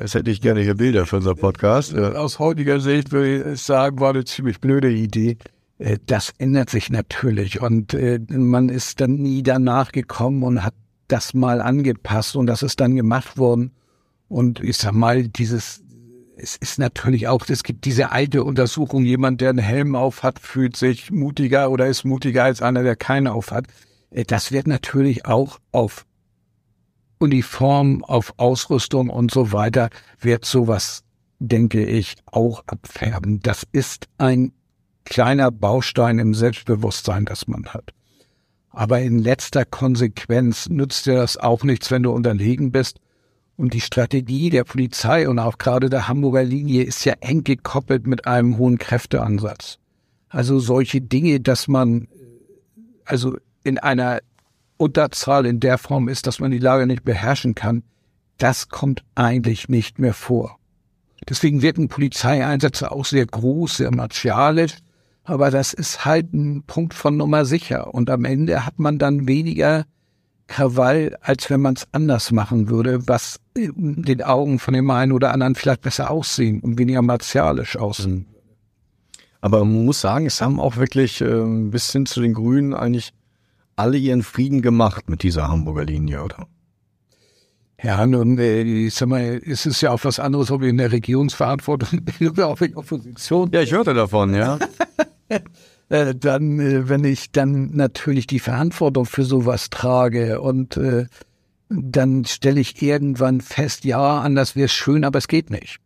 Jetzt 0.00 0.14
hätte 0.14 0.30
ich 0.30 0.40
gerne 0.40 0.60
hier 0.60 0.74
Bilder 0.74 1.06
für 1.06 1.16
unser 1.16 1.34
Podcast. 1.34 1.94
Aus 1.94 2.38
heutiger 2.38 2.80
Sicht 2.80 3.12
würde 3.12 3.52
ich 3.52 3.62
sagen, 3.62 4.00
war 4.00 4.10
eine 4.10 4.24
ziemlich 4.24 4.60
blöde 4.60 4.90
Idee. 4.90 5.36
Äh, 5.78 5.98
das 6.06 6.32
ändert 6.38 6.70
sich 6.70 6.90
natürlich 6.90 7.60
und 7.60 7.94
äh, 7.94 8.20
man 8.28 8.68
ist 8.68 9.00
dann 9.00 9.16
nie 9.16 9.42
danach 9.42 9.92
gekommen 9.92 10.42
und 10.42 10.64
hat 10.64 10.74
das 11.08 11.34
mal 11.34 11.60
angepasst 11.60 12.36
und 12.36 12.46
das 12.46 12.62
ist 12.62 12.80
dann 12.80 12.96
gemacht 12.96 13.36
worden. 13.36 13.72
Und 14.28 14.60
ich 14.60 14.76
sag 14.76 14.92
mal, 14.92 15.28
dieses, 15.28 15.82
es 16.36 16.56
ist 16.56 16.78
natürlich 16.78 17.28
auch, 17.28 17.46
es 17.48 17.62
gibt 17.62 17.84
diese 17.84 18.12
alte 18.12 18.44
Untersuchung, 18.44 19.04
jemand, 19.04 19.40
der 19.40 19.50
einen 19.50 19.58
Helm 19.58 19.94
auf 19.94 20.22
hat, 20.22 20.38
fühlt 20.38 20.76
sich 20.76 21.10
mutiger 21.10 21.70
oder 21.70 21.86
ist 21.86 22.04
mutiger 22.04 22.44
als 22.44 22.62
einer, 22.62 22.82
der 22.82 22.96
keinen 22.96 23.26
auf 23.26 23.50
hat. 23.50 23.66
Äh, 24.10 24.24
das 24.24 24.52
wird 24.52 24.66
natürlich 24.66 25.26
auch 25.26 25.58
auf 25.72 26.06
Uniform, 27.18 28.04
auf 28.04 28.34
Ausrüstung 28.36 29.08
und 29.08 29.30
so 29.30 29.52
weiter, 29.52 29.90
wird 30.20 30.44
sowas, 30.44 31.04
denke 31.38 31.84
ich, 31.84 32.16
auch 32.26 32.64
abfärben. 32.66 33.40
Das 33.40 33.66
ist 33.72 34.08
ein 34.18 34.52
kleiner 35.04 35.50
Baustein 35.50 36.18
im 36.18 36.34
Selbstbewusstsein, 36.34 37.24
das 37.24 37.46
man 37.46 37.66
hat. 37.66 37.92
Aber 38.70 39.00
in 39.00 39.18
letzter 39.18 39.64
Konsequenz 39.64 40.68
nützt 40.68 41.06
dir 41.06 41.14
das 41.14 41.36
auch 41.36 41.62
nichts, 41.62 41.90
wenn 41.90 42.02
du 42.02 42.10
unterlegen 42.10 42.72
bist. 42.72 42.98
Und 43.56 43.72
die 43.72 43.80
Strategie 43.80 44.50
der 44.50 44.64
Polizei 44.64 45.28
und 45.28 45.38
auch 45.38 45.58
gerade 45.58 45.88
der 45.88 46.08
Hamburger 46.08 46.42
Linie 46.42 46.82
ist 46.82 47.04
ja 47.04 47.14
eng 47.20 47.44
gekoppelt 47.44 48.06
mit 48.06 48.26
einem 48.26 48.58
hohen 48.58 48.78
Kräfteansatz. 48.78 49.78
Also 50.28 50.58
solche 50.58 51.00
Dinge, 51.00 51.38
dass 51.40 51.68
man 51.68 52.08
also 53.04 53.36
in 53.62 53.78
einer 53.78 54.20
Unterzahl 54.76 55.46
in 55.46 55.60
der 55.60 55.78
Form 55.78 56.08
ist, 56.08 56.26
dass 56.26 56.40
man 56.40 56.50
die 56.50 56.58
Lage 56.58 56.86
nicht 56.86 57.04
beherrschen 57.04 57.54
kann, 57.54 57.84
das 58.38 58.68
kommt 58.68 59.04
eigentlich 59.14 59.68
nicht 59.68 59.98
mehr 59.98 60.14
vor. 60.14 60.58
Deswegen 61.28 61.62
wirken 61.62 61.88
Polizeieinsätze 61.88 62.90
auch 62.90 63.04
sehr 63.04 63.24
groß, 63.24 63.78
sehr 63.78 63.94
martialisch, 63.94 64.78
aber 65.22 65.50
das 65.50 65.72
ist 65.72 66.04
halt 66.04 66.34
ein 66.34 66.64
Punkt 66.66 66.92
von 66.92 67.16
Nummer 67.16 67.44
sicher. 67.44 67.94
Und 67.94 68.10
am 68.10 68.24
Ende 68.24 68.66
hat 68.66 68.78
man 68.78 68.98
dann 68.98 69.26
weniger 69.26 69.86
Krawall, 70.46 71.16
als 71.20 71.48
wenn 71.50 71.60
man 71.60 71.74
es 71.74 71.86
anders 71.92 72.30
machen 72.30 72.68
würde, 72.68 73.06
was 73.08 73.40
in 73.54 74.02
den 74.02 74.22
Augen 74.22 74.58
von 74.58 74.74
dem 74.74 74.90
einen 74.90 75.12
oder 75.12 75.32
anderen 75.32 75.54
vielleicht 75.54 75.82
besser 75.82 76.10
aussehen 76.10 76.60
und 76.60 76.78
weniger 76.78 77.02
martialisch 77.02 77.76
aussehen. 77.76 78.26
Aber 79.40 79.64
man 79.64 79.84
muss 79.84 80.00
sagen, 80.00 80.26
es 80.26 80.40
haben 80.40 80.58
auch 80.58 80.76
wirklich 80.76 81.20
äh, 81.20 81.44
bis 81.44 81.92
hin 81.92 82.06
zu 82.06 82.20
den 82.20 82.34
Grünen 82.34 82.74
eigentlich 82.74 83.12
alle 83.76 83.98
ihren 83.98 84.22
Frieden 84.22 84.62
gemacht 84.62 85.08
mit 85.10 85.22
dieser 85.22 85.48
Hamburger 85.48 85.84
Linie, 85.84 86.22
oder? 86.22 86.46
Ja, 87.82 88.06
nun, 88.06 88.38
äh, 88.38 88.62
ich 88.62 88.94
sag 88.94 89.08
mal, 89.08 89.42
es 89.44 89.66
ist 89.66 89.82
ja 89.82 89.90
auch 89.90 90.02
was 90.04 90.18
anderes, 90.18 90.50
ob 90.50 90.62
ich 90.62 90.70
in 90.70 90.78
der 90.78 90.92
Regierungsverantwortung 90.92 92.02
bin 92.02 92.28
oder 92.30 92.50
ob 92.50 92.60
ich 92.62 92.74
Opposition 92.76 93.50
Ja, 93.52 93.60
ich 93.60 93.72
hörte 93.72 93.92
davon, 93.92 94.34
ja. 94.34 94.58
äh, 95.88 96.14
dann, 96.14 96.60
äh, 96.60 96.88
wenn 96.88 97.04
ich 97.04 97.30
dann 97.30 97.70
natürlich 97.74 98.26
die 98.26 98.40
Verantwortung 98.40 99.06
für 99.06 99.24
sowas 99.24 99.70
trage 99.70 100.40
und 100.40 100.76
äh, 100.76 101.06
dann 101.68 102.24
stelle 102.24 102.60
ich 102.60 102.80
irgendwann 102.82 103.40
fest, 103.40 103.84
ja, 103.84 104.20
anders 104.20 104.56
wäre 104.56 104.66
es 104.66 104.72
schön, 104.72 105.04
aber 105.04 105.18
es 105.18 105.28
geht 105.28 105.50
nicht. 105.50 105.78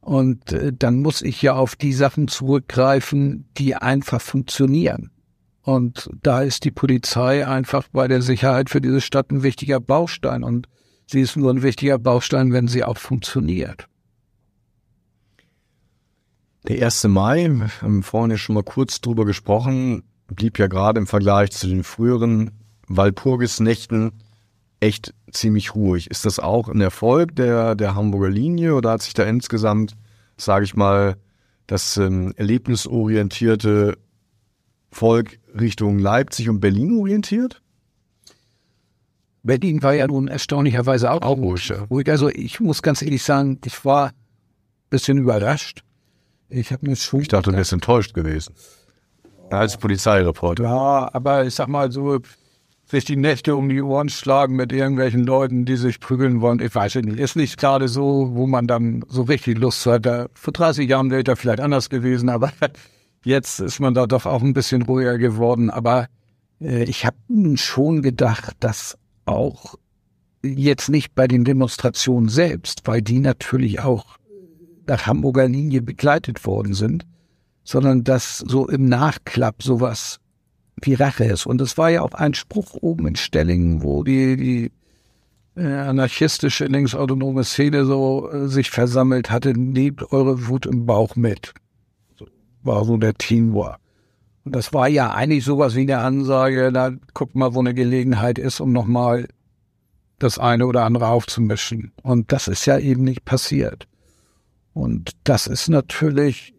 Und 0.00 0.52
äh, 0.52 0.72
dann 0.72 1.00
muss 1.00 1.22
ich 1.22 1.42
ja 1.42 1.54
auf 1.54 1.76
die 1.76 1.92
Sachen 1.92 2.28
zurückgreifen, 2.28 3.46
die 3.56 3.74
einfach 3.74 4.20
funktionieren. 4.20 5.10
Und 5.62 6.08
da 6.22 6.40
ist 6.40 6.64
die 6.64 6.70
Polizei 6.70 7.46
einfach 7.46 7.88
bei 7.92 8.08
der 8.08 8.22
Sicherheit 8.22 8.70
für 8.70 8.80
diese 8.80 9.02
Stadt 9.02 9.30
ein 9.30 9.42
wichtiger 9.42 9.80
Baustein. 9.80 10.42
Und 10.42 10.66
sie 11.06 11.20
ist 11.20 11.36
nur 11.36 11.50
ein 11.50 11.62
wichtiger 11.62 11.98
Baustein, 11.98 12.52
wenn 12.52 12.68
sie 12.68 12.84
auch 12.84 12.96
funktioniert. 12.96 13.86
Der 16.66 16.84
1. 16.84 17.04
Mai, 17.04 17.48
wir 17.48 17.70
haben 17.80 18.02
vorhin 18.02 18.32
ja 18.32 18.36
schon 18.36 18.54
mal 18.54 18.64
kurz 18.64 19.00
drüber 19.00 19.24
gesprochen, 19.24 20.02
blieb 20.26 20.58
ja 20.58 20.66
gerade 20.66 20.98
im 20.98 21.06
Vergleich 21.06 21.52
zu 21.52 21.68
den 21.68 21.84
früheren 21.84 22.50
Walpurgisnächten 22.88 24.12
echt 24.80 25.14
ziemlich 25.30 25.74
ruhig. 25.74 26.10
Ist 26.10 26.24
das 26.24 26.38
auch 26.40 26.68
ein 26.68 26.80
Erfolg 26.80 27.36
der, 27.36 27.74
der 27.74 27.94
Hamburger 27.94 28.30
Linie 28.30 28.74
oder 28.74 28.90
hat 28.90 29.02
sich 29.02 29.14
da 29.14 29.24
insgesamt, 29.24 29.96
sage 30.36 30.64
ich 30.64 30.74
mal, 30.74 31.16
das 31.66 31.96
ähm, 31.96 32.32
erlebnisorientierte 32.36 33.96
Volk 34.90 35.38
Richtung 35.58 35.98
Leipzig 35.98 36.48
und 36.48 36.60
Berlin 36.60 36.98
orientiert? 36.98 37.62
Berlin 39.42 39.82
war 39.82 39.94
ja 39.94 40.06
nun 40.06 40.28
erstaunlicherweise 40.28 41.10
auch, 41.10 41.22
auch 41.22 41.38
ruhig. 41.38 41.72
Ruhig. 41.90 42.10
Also 42.10 42.28
ich 42.28 42.60
muss 42.60 42.82
ganz 42.82 43.00
ehrlich 43.02 43.22
sagen, 43.22 43.60
ich 43.64 43.84
war 43.84 44.08
ein 44.08 44.14
bisschen 44.90 45.18
überrascht. 45.18 45.84
Ich 46.48 46.72
habe 46.72 46.86
mir 46.86 46.96
schon. 46.96 47.20
Ich 47.20 47.28
dachte, 47.28 47.50
du 47.50 47.56
wärst 47.56 47.72
enttäuscht 47.72 48.14
gewesen. 48.14 48.54
Als 49.50 49.76
Polizeireporter. 49.76 50.64
Ja, 50.64 51.10
aber 51.12 51.46
ich 51.46 51.54
sag 51.54 51.68
mal 51.68 51.90
so, 51.90 52.20
sich 52.90 53.04
die 53.04 53.16
Nächte 53.16 53.54
um 53.54 53.68
die 53.68 53.82
Ohren 53.82 54.08
schlagen 54.08 54.56
mit 54.56 54.72
irgendwelchen 54.72 55.24
Leuten, 55.24 55.64
die 55.64 55.76
sich 55.76 56.00
prügeln 56.00 56.40
wollen. 56.40 56.60
Ich 56.60 56.74
weiß 56.74 56.96
es 56.96 57.04
nicht. 57.04 57.18
Ist 57.18 57.36
nicht 57.36 57.58
gerade 57.58 57.88
so, 57.88 58.30
wo 58.32 58.46
man 58.46 58.66
dann 58.66 59.04
so 59.08 59.22
richtig 59.22 59.58
Lust 59.58 59.84
hat. 59.86 60.06
Vor 60.34 60.52
30 60.52 60.88
Jahren 60.88 61.10
wäre 61.10 61.24
da 61.24 61.36
vielleicht 61.36 61.60
anders 61.60 61.90
gewesen, 61.90 62.28
aber 62.28 62.50
jetzt 63.24 63.60
ist 63.60 63.80
man 63.80 63.94
da 63.94 64.06
doch 64.06 64.26
auch 64.26 64.42
ein 64.42 64.54
bisschen 64.54 64.82
ruhiger 64.82 65.18
geworden. 65.18 65.70
Aber 65.70 66.08
äh, 66.60 66.84
ich 66.84 67.04
habe 67.04 67.16
schon 67.56 68.02
gedacht, 68.02 68.56
dass 68.60 68.96
auch 69.26 69.74
jetzt 70.42 70.88
nicht 70.88 71.14
bei 71.14 71.28
den 71.28 71.44
Demonstrationen 71.44 72.28
selbst, 72.28 72.82
weil 72.86 73.02
die 73.02 73.20
natürlich 73.20 73.80
auch 73.80 74.17
nach 74.88 75.06
Hamburger 75.06 75.48
Linie 75.48 75.82
begleitet 75.82 76.44
worden 76.46 76.74
sind, 76.74 77.06
sondern 77.64 78.04
dass 78.04 78.38
so 78.38 78.66
im 78.68 78.86
Nachklapp 78.86 79.62
sowas 79.62 80.20
wie 80.82 80.94
Rache 80.94 81.24
ist. 81.24 81.46
Und 81.46 81.60
es 81.60 81.76
war 81.76 81.90
ja 81.90 82.02
auch 82.02 82.12
ein 82.12 82.34
Spruch 82.34 82.74
oben 82.74 83.06
in 83.08 83.16
Stellingen, 83.16 83.82
wo 83.82 84.02
die, 84.04 84.36
die 84.36 84.72
äh, 85.56 85.66
anarchistische 85.66 86.66
linksautonome 86.66 87.44
Szene 87.44 87.84
so 87.84 88.30
äh, 88.30 88.48
sich 88.48 88.70
versammelt 88.70 89.30
hatte, 89.30 89.58
nehmt 89.58 90.12
eure 90.12 90.46
Wut 90.48 90.66
im 90.66 90.86
Bauch 90.86 91.16
mit. 91.16 91.52
War 92.62 92.84
so 92.84 92.96
der 92.96 93.14
Teamwork. 93.14 93.78
Und 94.44 94.54
das 94.54 94.72
war 94.72 94.88
ja 94.88 95.12
eigentlich 95.12 95.44
sowas 95.44 95.74
wie 95.74 95.82
eine 95.82 95.98
Ansage, 95.98 96.72
da 96.72 96.92
guckt 97.12 97.34
mal, 97.34 97.54
wo 97.54 97.60
eine 97.60 97.74
Gelegenheit 97.74 98.38
ist, 98.38 98.60
um 98.60 98.72
nochmal 98.72 99.28
das 100.18 100.38
eine 100.38 100.66
oder 100.66 100.84
andere 100.84 101.08
aufzumischen. 101.08 101.92
Und 102.02 102.32
das 102.32 102.48
ist 102.48 102.64
ja 102.66 102.78
eben 102.78 103.04
nicht 103.04 103.24
passiert. 103.24 103.86
Und 104.78 105.10
das 105.24 105.48
ist 105.48 105.68
natürlich 105.68 106.54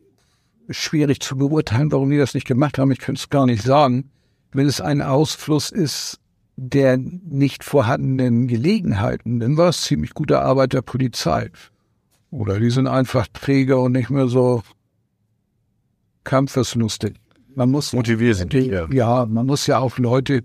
schwierig 0.69 1.21
zu 1.21 1.37
beurteilen, 1.37 1.89
warum 1.93 2.09
die 2.09 2.17
das 2.17 2.33
nicht 2.33 2.45
gemacht 2.45 2.77
haben. 2.77 2.91
Ich 2.91 2.99
könnte 2.99 3.19
es 3.19 3.29
gar 3.29 3.45
nicht 3.45 3.63
sagen. 3.63 4.11
Wenn 4.51 4.67
es 4.67 4.81
ein 4.81 5.01
Ausfluss 5.01 5.71
ist 5.71 6.19
der 6.57 6.97
nicht 6.97 7.63
vorhandenen 7.63 8.49
Gelegenheiten, 8.49 9.39
dann 9.39 9.55
war 9.55 9.69
es 9.69 9.83
ziemlich 9.83 10.13
gute 10.13 10.41
Arbeit 10.41 10.73
der 10.73 10.81
Polizei. 10.81 11.49
Oder 12.29 12.59
die 12.59 12.71
sind 12.71 12.87
einfach 12.87 13.25
träger 13.27 13.79
und 13.79 13.93
nicht 13.93 14.09
mehr 14.09 14.27
so 14.27 14.63
kampfeslustig. 16.25 17.15
Man 17.55 17.71
muss. 17.71 17.93
Ja. 18.69 18.89
ja, 18.91 19.25
man 19.27 19.45
muss 19.45 19.65
ja 19.65 19.79
auch 19.79 19.97
Leute 19.97 20.43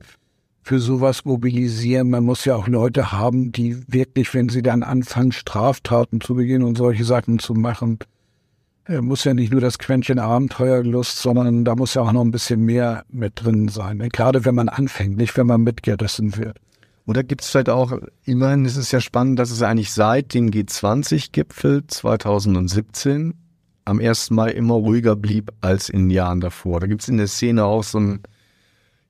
für 0.65 0.81
sowas 0.81 1.27
mobilisieren. 1.27 2.09
Man 2.09 2.25
muss 2.25 2.47
ja 2.47 2.57
auch 2.57 2.67
Leute 2.67 3.13
haben, 3.13 3.53
die 3.53 3.85
wirklich, 3.87 4.33
wenn 4.33 4.49
sie 4.49 4.63
dann 4.63 4.83
anfangen, 4.83 5.31
Straftaten 5.31 6.23
zu 6.23 6.35
begehen 6.35 6.63
und 6.63 6.79
solche 6.79 7.05
Sachen 7.05 7.39
zu 7.39 7.53
machen, 7.53 7.99
äh, 8.87 9.03
muss 9.03 9.25
ja 9.25 9.35
nicht 9.35 9.53
nur 9.53 9.61
das 9.61 9.79
Quäntchen 9.79 10.19
Abenteuerlust, 10.19 11.19
sondern 11.19 11.67
da 11.67 11.77
muss 11.77 11.93
ja 11.93 12.03
auch 12.03 12.13
noch 12.13 12.23
ein 12.23 12.31
bisschen 12.31 12.65
mehr 12.65 13.05
mit 13.11 13.45
drin 13.45 13.69
sein. 13.69 13.99
Ne? 13.99 14.09
Gerade 14.09 14.47
wenn 14.47 14.55
man 14.55 14.71
anfängt, 14.71 15.19
nicht 15.19 15.37
wenn 15.37 15.47
man 15.47 15.61
mitgerissen 15.61 16.37
wird. 16.39 16.57
Oder 17.07 17.23
gibt 17.23 17.43
es 17.43 17.51
vielleicht 17.51 17.69
auch, 17.69 17.93
immerhin 18.25 18.65
ist 18.65 18.79
es 18.79 18.91
ja 18.91 19.03
spannend, 19.03 19.39
dass 19.39 19.51
es 19.51 19.61
eigentlich 19.61 19.93
seit 19.93 20.33
dem 20.33 20.49
G20-Gipfel 20.51 21.87
2017 21.87 23.35
am 23.85 24.01
1. 24.01 24.31
Mai 24.31 24.51
immer 24.53 24.77
ruhiger 24.77 25.15
blieb 25.15 25.53
als 25.61 25.91
in 25.91 26.05
den 26.05 26.11
Jahren 26.11 26.41
davor. 26.41 26.81
Da 26.81 26.87
gibt 26.87 27.03
es 27.03 27.09
in 27.09 27.19
der 27.19 27.27
Szene 27.27 27.67
auch 27.67 27.85
so 27.85 28.01
ein, 28.01 28.21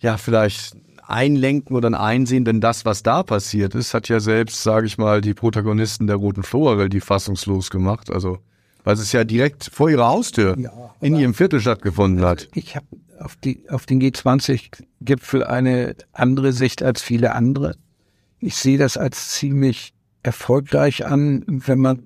ja, 0.01 0.17
vielleicht 0.17 0.77
Einlenken 1.07 1.77
oder 1.77 1.89
ein 1.89 1.95
Einsehen, 1.95 2.45
denn 2.45 2.61
das, 2.61 2.85
was 2.85 3.03
da 3.03 3.23
passiert 3.23 3.75
ist, 3.75 3.95
hat 3.95 4.09
ja 4.09 4.21
selbst, 4.21 4.63
sage 4.63 4.87
ich 4.87 4.99
mal, 4.99 5.21
die 5.21 5.35
Protagonisten 5.35 6.07
der 6.07 6.17
Roten 6.17 6.43
Flora 6.43 6.89
die 6.89 7.01
fassungslos 7.01 7.71
gemacht. 7.71 8.11
Also 8.11 8.39
weil 8.85 8.95
es 8.95 9.13
ja 9.13 9.25
direkt 9.25 9.71
vor 9.73 9.91
ihrer 9.91 10.07
Haustür 10.07 10.57
ja, 10.59 10.71
in 11.01 11.17
ihrem 11.17 11.35
Viertel 11.35 11.61
stattgefunden 11.61 12.25
hat. 12.25 12.49
Ich 12.55 12.77
habe 12.77 12.87
auf, 13.19 13.37
die, 13.37 13.65
auf 13.71 13.87
den 13.87 14.01
G20-Gipfel 14.01 15.43
eine 15.43 15.97
andere 16.13 16.53
Sicht 16.53 16.83
als 16.83 17.03
viele 17.03 17.35
andere. 17.35 17.77
Ich 18.41 18.57
sehe 18.57 18.77
das 18.79 18.97
als 18.97 19.31
ziemlich 19.31 19.95
erfolgreich 20.23 21.07
an, 21.07 21.45
wenn 21.47 21.79
man 21.79 22.03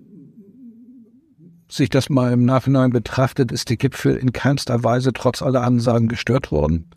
sich 1.68 1.90
das 1.90 2.08
mal 2.08 2.32
im 2.32 2.44
Nachhinein 2.44 2.90
betrachtet, 2.90 3.52
ist 3.52 3.68
der 3.68 3.76
Gipfel 3.76 4.16
in 4.16 4.32
keinster 4.32 4.84
Weise 4.84 5.12
trotz 5.12 5.42
aller 5.42 5.62
Ansagen 5.62 6.08
gestört 6.08 6.50
worden. 6.50 6.90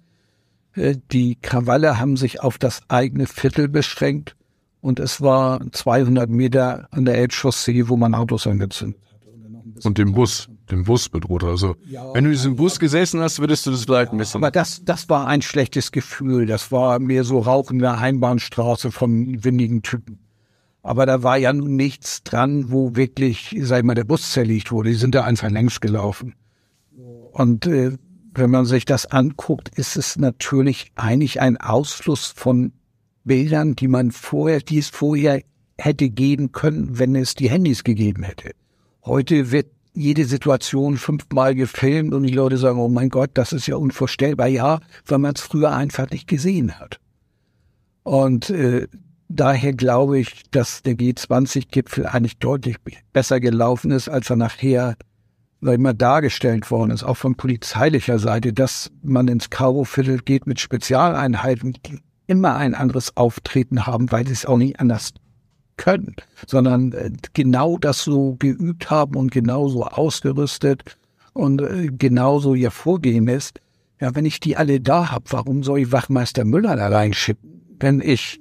Äh, 0.75 0.95
die 1.11 1.37
Krawalle 1.41 1.99
haben 1.99 2.17
sich 2.17 2.41
auf 2.41 2.57
das 2.57 2.81
eigene 2.87 3.27
Viertel 3.27 3.67
beschränkt 3.67 4.35
und 4.81 4.99
es 4.99 5.21
war 5.21 5.61
200 5.71 6.29
Meter 6.29 6.87
an 6.91 7.05
der 7.05 7.17
Elbchaussee, 7.17 7.87
wo 7.87 7.97
man 7.97 8.15
Autos 8.15 8.47
angezündet 8.47 8.99
hat. 9.05 9.85
Und 9.85 9.97
den 9.97 10.13
Bus, 10.13 10.49
den 10.69 10.83
Bus 10.83 11.09
bedroht. 11.09 11.43
Also, 11.43 11.75
ja, 11.85 12.13
wenn 12.13 12.23
du 12.23 12.29
in 12.29 12.35
diesem 12.35 12.55
Bus 12.55 12.79
gesessen 12.79 13.19
hast, 13.21 13.39
würdest 13.39 13.65
du 13.65 13.71
das 13.71 13.85
vielleicht 13.85 14.11
ein 14.11 14.17
bisschen. 14.17 14.41
Aber 14.41 14.51
das, 14.51 14.83
das 14.83 15.09
war 15.09 15.27
ein 15.27 15.41
schlechtes 15.41 15.91
Gefühl. 15.91 16.45
Das 16.45 16.71
war 16.71 16.99
mehr 16.99 17.23
so 17.23 17.39
rauchende 17.39 17.91
Einbahnstraße 17.91 18.91
von 18.91 19.43
windigen 19.43 19.81
Typen. 19.81 20.19
Aber 20.83 21.05
da 21.05 21.23
war 21.23 21.37
ja 21.37 21.53
nun 21.53 21.75
nichts 21.75 22.23
dran, 22.23 22.71
wo 22.71 22.95
wirklich, 22.95 23.55
sag 23.61 23.79
ich 23.79 23.83
mal, 23.83 23.95
der 23.95 24.03
Bus 24.03 24.31
zerlegt 24.31 24.71
wurde. 24.71 24.89
Die 24.89 24.95
sind 24.95 25.13
da 25.13 25.23
einfach 25.23 25.49
längs 25.49 25.79
gelaufen. 25.79 26.33
Und 27.31 27.65
äh, 27.67 27.97
wenn 28.33 28.49
man 28.49 28.65
sich 28.65 28.85
das 28.85 29.05
anguckt, 29.05 29.69
ist 29.77 29.97
es 29.97 30.17
natürlich 30.17 30.91
eigentlich 30.95 31.41
ein 31.41 31.57
Ausfluss 31.57 32.27
von 32.35 32.73
Bildern, 33.23 33.75
die 33.75 33.87
man 33.87 34.11
vorher, 34.11 34.59
die 34.61 34.79
es 34.79 34.89
vorher 34.89 35.41
hätte 35.77 36.09
geben 36.09 36.51
können, 36.51 36.97
wenn 36.97 37.15
es 37.15 37.35
die 37.35 37.49
Handys 37.49 37.83
gegeben 37.83 38.23
hätte. 38.23 38.51
Heute 39.03 39.51
wird 39.51 39.67
jede 39.93 40.25
Situation 40.25 40.97
fünfmal 40.97 41.55
gefilmt 41.55 42.13
und 42.13 42.23
die 42.23 42.33
Leute 42.33 42.57
sagen, 42.57 42.79
oh 42.79 42.87
mein 42.87 43.09
Gott, 43.09 43.31
das 43.33 43.51
ist 43.51 43.67
ja 43.67 43.75
unvorstellbar. 43.75 44.47
Ja, 44.47 44.79
weil 45.05 45.17
man 45.17 45.33
es 45.35 45.41
früher 45.41 45.73
einfach 45.73 46.09
nicht 46.09 46.27
gesehen 46.27 46.79
hat. 46.79 46.99
Und 48.03 48.49
äh, 48.49 48.87
daher 49.27 49.73
glaube 49.73 50.19
ich, 50.19 50.43
dass 50.51 50.81
der 50.83 50.93
G20-Gipfel 50.93 52.05
eigentlich 52.05 52.37
deutlich 52.37 52.77
besser 53.11 53.39
gelaufen 53.39 53.91
ist, 53.91 54.07
als 54.07 54.29
er 54.29 54.37
nachher 54.37 54.95
sag 55.61 55.73
ich 55.73 55.79
mal, 55.79 55.93
dargestellt 55.93 56.69
worden 56.71 56.91
ist, 56.91 57.03
auch 57.03 57.17
von 57.17 57.35
polizeilicher 57.35 58.19
Seite, 58.19 58.51
dass 58.51 58.91
man 59.03 59.27
ins 59.27 59.49
Kairo-Viertel 59.49 60.19
geht 60.19 60.47
mit 60.47 60.59
Spezialeinheiten, 60.59 61.73
die 61.85 61.99
immer 62.27 62.55
ein 62.55 62.73
anderes 62.73 63.15
Auftreten 63.15 63.85
haben, 63.85 64.11
weil 64.11 64.25
sie 64.25 64.33
es 64.33 64.45
auch 64.45 64.57
nicht 64.57 64.79
anders 64.79 65.13
können, 65.77 66.15
sondern 66.47 66.91
äh, 66.93 67.11
genau 67.33 67.77
das 67.77 68.03
so 68.03 68.35
geübt 68.39 68.89
haben 68.89 69.15
und 69.15 69.31
genauso 69.31 69.83
ausgerüstet 69.85 70.97
und 71.33 71.61
äh, 71.61 71.87
genauso 71.87 72.53
ihr 72.53 72.71
Vorgehen 72.71 73.27
ist. 73.27 73.59
Ja, 73.99 74.15
wenn 74.15 74.25
ich 74.25 74.39
die 74.39 74.57
alle 74.57 74.79
da 74.79 75.11
hab, 75.11 75.31
warum 75.31 75.63
soll 75.63 75.79
ich 75.79 75.91
Wachmeister 75.91 76.45
Müller 76.45 76.75
da 76.75 76.87
reinschippen, 76.87 77.77
wenn 77.79 78.01
ich, 78.01 78.39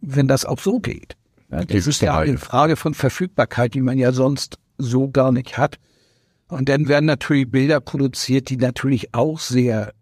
wenn 0.00 0.28
das 0.28 0.44
auch 0.44 0.58
so 0.58 0.80
geht? 0.80 1.16
Ja, 1.50 1.64
das 1.64 1.86
ist 1.86 2.02
ja 2.02 2.18
eine 2.18 2.36
Frage 2.36 2.76
von 2.76 2.92
Verfügbarkeit, 2.92 3.72
die 3.72 3.80
man 3.80 3.96
ja 3.96 4.12
sonst 4.12 4.58
so 4.76 5.08
gar 5.10 5.32
nicht 5.32 5.56
hat. 5.56 5.78
Und 6.48 6.68
dann 6.68 6.88
werden 6.88 7.06
natürlich 7.06 7.50
Bilder 7.50 7.80
produziert, 7.80 8.48
die 8.48 8.56
natürlich 8.56 9.14
auch 9.14 9.38
sehr 9.38 9.92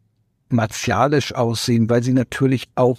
martialisch 0.48 1.35
aussehen, 1.35 1.90
weil 1.90 2.02
sie 2.02 2.12
natürlich 2.12 2.68
auch 2.76 2.98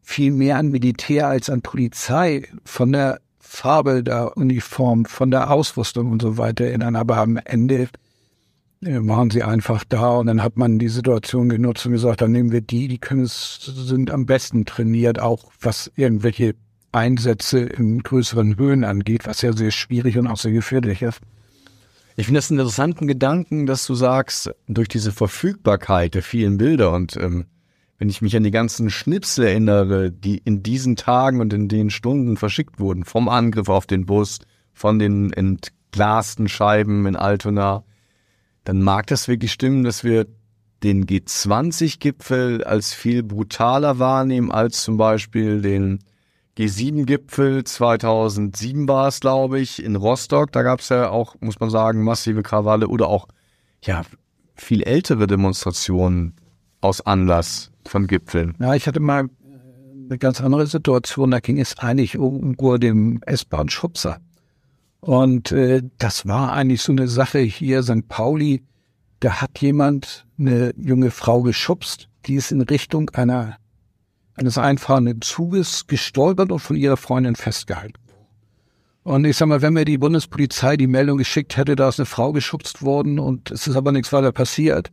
viel 0.00 0.32
mehr 0.32 0.56
an 0.56 0.70
Militär 0.70 1.28
als 1.28 1.50
an 1.50 1.60
Polizei 1.60 2.48
von 2.64 2.92
der 2.92 3.20
Farbe 3.38 4.02
der 4.02 4.36
Uniform, 4.36 5.04
von 5.04 5.30
der 5.30 5.50
Ausrüstung 5.50 6.10
und 6.10 6.22
so 6.22 6.38
weiter 6.38 6.64
erinnern. 6.64 6.96
Aber 6.96 7.18
am 7.18 7.36
Ende 7.36 7.88
äh, 8.82 9.00
machen 9.00 9.30
sie 9.30 9.42
einfach 9.42 9.84
da 9.88 10.16
und 10.16 10.26
dann 10.26 10.42
hat 10.42 10.56
man 10.56 10.78
die 10.78 10.88
Situation 10.88 11.48
genutzt 11.48 11.84
und 11.84 11.92
gesagt, 11.92 12.22
dann 12.22 12.32
nehmen 12.32 12.52
wir 12.52 12.60
die, 12.60 12.88
die 12.88 12.98
können 12.98 13.22
es, 13.22 13.60
sind 13.64 14.10
am 14.10 14.24
besten 14.24 14.64
trainiert, 14.64 15.18
auch 15.18 15.44
was 15.60 15.90
irgendwelche 15.96 16.54
Einsätze 16.92 17.60
in 17.60 18.02
größeren 18.02 18.56
Höhen 18.56 18.84
angeht, 18.84 19.26
was 19.26 19.42
ja 19.42 19.52
sehr 19.52 19.72
schwierig 19.72 20.16
und 20.16 20.26
auch 20.26 20.38
sehr 20.38 20.52
gefährlich 20.52 21.02
ist. 21.02 21.20
Ich 22.18 22.26
finde 22.26 22.38
das 22.38 22.50
einen 22.50 22.58
interessanten 22.58 23.06
Gedanken, 23.06 23.66
dass 23.66 23.86
du 23.86 23.94
sagst, 23.94 24.50
durch 24.66 24.88
diese 24.88 25.12
Verfügbarkeit 25.12 26.16
der 26.16 26.24
vielen 26.24 26.58
Bilder 26.58 26.90
und 26.90 27.16
ähm, 27.16 27.46
wenn 27.96 28.08
ich 28.08 28.22
mich 28.22 28.34
an 28.34 28.42
die 28.42 28.50
ganzen 28.50 28.90
Schnipsel 28.90 29.44
erinnere, 29.46 30.10
die 30.10 30.38
in 30.38 30.64
diesen 30.64 30.96
Tagen 30.96 31.40
und 31.40 31.52
in 31.52 31.68
den 31.68 31.90
Stunden 31.90 32.36
verschickt 32.36 32.80
wurden, 32.80 33.04
vom 33.04 33.28
Angriff 33.28 33.68
auf 33.68 33.86
den 33.86 34.04
Bus, 34.04 34.40
von 34.72 34.98
den 34.98 35.32
entglasten 35.32 36.48
Scheiben 36.48 37.06
in 37.06 37.14
Altona, 37.14 37.84
dann 38.64 38.82
mag 38.82 39.06
das 39.06 39.28
wirklich 39.28 39.52
stimmen, 39.52 39.84
dass 39.84 40.02
wir 40.02 40.26
den 40.82 41.06
G20-Gipfel 41.06 42.64
als 42.64 42.94
viel 42.94 43.22
brutaler 43.22 44.00
wahrnehmen 44.00 44.50
als 44.50 44.82
zum 44.82 44.96
Beispiel 44.96 45.62
den 45.62 46.00
G7-Gipfel 46.58 47.62
2007 47.62 48.88
war 48.88 49.06
es, 49.06 49.20
glaube 49.20 49.60
ich, 49.60 49.80
in 49.82 49.94
Rostock. 49.94 50.50
Da 50.50 50.62
gab 50.62 50.80
es 50.80 50.88
ja 50.88 51.08
auch, 51.08 51.36
muss 51.40 51.60
man 51.60 51.70
sagen, 51.70 52.02
massive 52.02 52.42
Krawalle 52.42 52.88
oder 52.88 53.06
auch 53.06 53.28
ja 53.84 54.02
viel 54.56 54.82
ältere 54.82 55.28
Demonstrationen 55.28 56.34
aus 56.80 57.00
Anlass 57.00 57.70
von 57.86 58.08
Gipfeln. 58.08 58.56
Ja, 58.58 58.74
ich 58.74 58.88
hatte 58.88 58.98
mal 58.98 59.28
eine 60.08 60.18
ganz 60.18 60.40
andere 60.40 60.66
Situation. 60.66 61.30
Da 61.30 61.38
ging 61.38 61.60
es 61.60 61.78
eigentlich 61.78 62.18
um 62.18 62.56
nur 62.60 62.80
dem 62.80 63.20
S-Bahn-Schubser. 63.24 64.18
Und 64.98 65.52
äh, 65.52 65.82
das 65.98 66.26
war 66.26 66.52
eigentlich 66.52 66.82
so 66.82 66.90
eine 66.90 67.06
Sache 67.06 67.38
hier, 67.38 67.84
St. 67.84 68.08
Pauli. 68.08 68.64
Da 69.20 69.40
hat 69.40 69.60
jemand 69.60 70.26
eine 70.38 70.74
junge 70.76 71.12
Frau 71.12 71.42
geschubst, 71.42 72.08
die 72.26 72.34
ist 72.34 72.50
in 72.50 72.62
Richtung 72.62 73.10
einer 73.10 73.58
eines 74.38 74.58
einfahrenden 74.58 75.20
Zuges 75.20 75.86
gestolpert 75.86 76.52
und 76.52 76.60
von 76.60 76.76
ihrer 76.76 76.96
Freundin 76.96 77.36
festgehalten. 77.36 77.98
Und 79.02 79.24
ich 79.24 79.36
sag 79.36 79.48
mal, 79.48 79.62
wenn 79.62 79.72
mir 79.72 79.84
die 79.84 79.98
Bundespolizei 79.98 80.76
die 80.76 80.86
Meldung 80.86 81.18
geschickt 81.18 81.56
hätte, 81.56 81.76
da 81.76 81.88
ist 81.88 81.98
eine 81.98 82.06
Frau 82.06 82.32
geschubst 82.32 82.82
worden 82.82 83.18
und 83.18 83.50
es 83.50 83.66
ist 83.66 83.76
aber 83.76 83.90
nichts 83.90 84.12
weiter 84.12 84.32
passiert, 84.32 84.90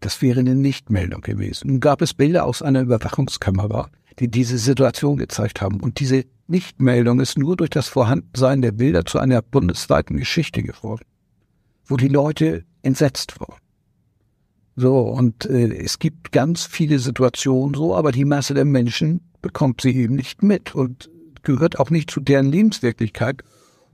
das 0.00 0.22
wäre 0.22 0.40
eine 0.40 0.54
Nichtmeldung 0.54 1.20
gewesen. 1.20 1.68
Nun 1.68 1.80
gab 1.80 2.00
es 2.00 2.14
Bilder 2.14 2.44
aus 2.44 2.62
einer 2.62 2.82
Überwachungskamera, 2.82 3.90
die 4.18 4.28
diese 4.28 4.58
Situation 4.58 5.16
gezeigt 5.16 5.60
haben. 5.60 5.80
Und 5.80 6.00
diese 6.00 6.24
Nichtmeldung 6.46 7.20
ist 7.20 7.38
nur 7.38 7.56
durch 7.56 7.70
das 7.70 7.88
Vorhandensein 7.88 8.62
der 8.62 8.72
Bilder 8.72 9.04
zu 9.04 9.18
einer 9.18 9.42
bundesweiten 9.42 10.16
Geschichte 10.16 10.62
geworden, 10.62 11.04
wo 11.86 11.96
die 11.96 12.08
Leute 12.08 12.64
entsetzt 12.82 13.40
waren. 13.40 13.58
So, 14.76 15.00
und 15.00 15.46
äh, 15.46 15.74
es 15.74 15.98
gibt 15.98 16.32
ganz 16.32 16.64
viele 16.64 16.98
Situationen 16.98 17.74
so, 17.74 17.94
aber 17.94 18.12
die 18.12 18.26
Masse 18.26 18.52
der 18.52 18.66
Menschen 18.66 19.22
bekommt 19.40 19.80
sie 19.80 19.96
eben 19.96 20.14
nicht 20.14 20.42
mit 20.42 20.74
und 20.74 21.10
gehört 21.42 21.80
auch 21.80 21.88
nicht 21.88 22.10
zu 22.10 22.20
deren 22.20 22.50
Lebenswirklichkeit. 22.50 23.42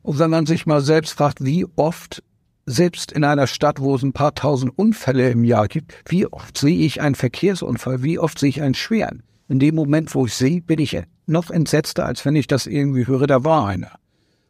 Und 0.02 0.18
wenn 0.18 0.30
man 0.30 0.46
sich 0.46 0.66
mal 0.66 0.80
selbst 0.80 1.12
fragt, 1.12 1.44
wie 1.44 1.66
oft, 1.76 2.24
selbst 2.66 3.12
in 3.12 3.22
einer 3.22 3.46
Stadt, 3.46 3.80
wo 3.80 3.94
es 3.94 4.02
ein 4.02 4.12
paar 4.12 4.34
tausend 4.34 4.76
Unfälle 4.76 5.30
im 5.30 5.44
Jahr 5.44 5.68
gibt, 5.68 5.94
wie 6.06 6.26
oft 6.26 6.58
sehe 6.58 6.84
ich 6.84 7.00
einen 7.00 7.14
Verkehrsunfall, 7.14 8.02
wie 8.02 8.18
oft 8.18 8.38
sehe 8.38 8.48
ich 8.48 8.62
einen 8.62 8.74
schweren? 8.74 9.22
In 9.48 9.60
dem 9.60 9.74
Moment, 9.76 10.14
wo 10.14 10.26
ich 10.26 10.34
sehe, 10.34 10.60
bin 10.62 10.80
ich 10.80 11.00
noch 11.26 11.50
entsetzter, 11.50 12.06
als 12.06 12.24
wenn 12.24 12.34
ich 12.34 12.48
das 12.48 12.66
irgendwie 12.66 13.06
höre, 13.06 13.26
da 13.26 13.44
war 13.44 13.66
einer. 13.66 13.92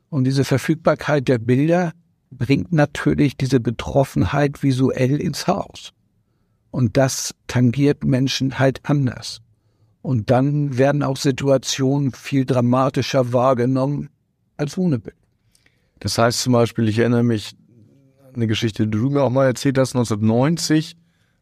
Und 0.09 0.25
diese 0.25 0.45
Verfügbarkeit 0.45 1.29
der 1.29 1.39
Bilder 1.39 1.93
bringt 2.31 2.73
natürlich 2.73 3.37
diese 3.37 3.61
Betroffenheit 3.61 4.63
visuell 4.63 5.21
ins 5.21 5.47
Haus. 5.47 5.93
Und 6.73 6.97
das 6.97 7.35
tangiert 7.47 8.03
Menschen 8.03 8.59
halt 8.59 8.81
anders. 8.83 9.41
Und 10.01 10.31
dann 10.31 10.79
werden 10.79 11.05
auch 11.05 11.17
Situationen 11.17 12.13
viel 12.13 12.45
dramatischer 12.45 13.33
wahrgenommen 13.33 14.09
als 14.57 14.77
ohne 14.77 14.99
Bild. 14.99 15.15
Das 16.01 16.19
heißt 16.19 16.41
zum 16.41 16.55
Beispiel, 16.55 16.89
ich 16.89 16.99
erinnere 16.99 17.23
mich 17.23 17.55
an 18.27 18.35
eine 18.35 18.47
Geschichte, 18.49 18.87
die 18.87 18.91
du 18.91 19.11
mir 19.11 19.23
auch 19.23 19.31
mal 19.31 19.47
erzählt 19.47 19.79
hast, 19.79 19.95
1990 19.95 20.97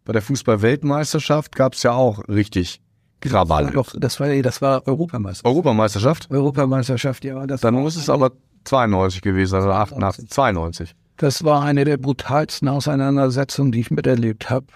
bei 0.05 0.13
der 0.13 0.21
Fußball-Weltmeisterschaft 0.21 1.55
gab 1.55 1.75
es 1.75 1.85
ja 1.85 1.93
auch 1.93 2.27
richtig 2.29 2.83
Krawall. 3.21 3.71
Doch, 3.71 3.95
das 3.97 4.19
war, 4.19 4.29
das 4.43 4.61
war 4.61 4.87
Europameisterschaft. 4.87 5.47
Europameisterschaft? 5.47 6.31
Europameisterschaft, 6.31 7.25
ja. 7.25 7.47
Das 7.47 7.61
Dann 7.61 7.75
muss 7.75 7.97
es 7.97 8.11
aber 8.11 8.33
92 8.65 9.23
gewesen, 9.23 9.55
also 9.55 9.71
88, 9.71 10.29
92. 10.29 10.95
Das 11.19 11.45
war 11.45 11.63
eine 11.63 11.85
der 11.85 11.99
brutalsten 11.99 12.69
Auseinandersetzungen, 12.69 13.73
die 13.73 13.81
ich 13.81 13.91
miterlebt 13.91 14.51
habe. 14.51 14.67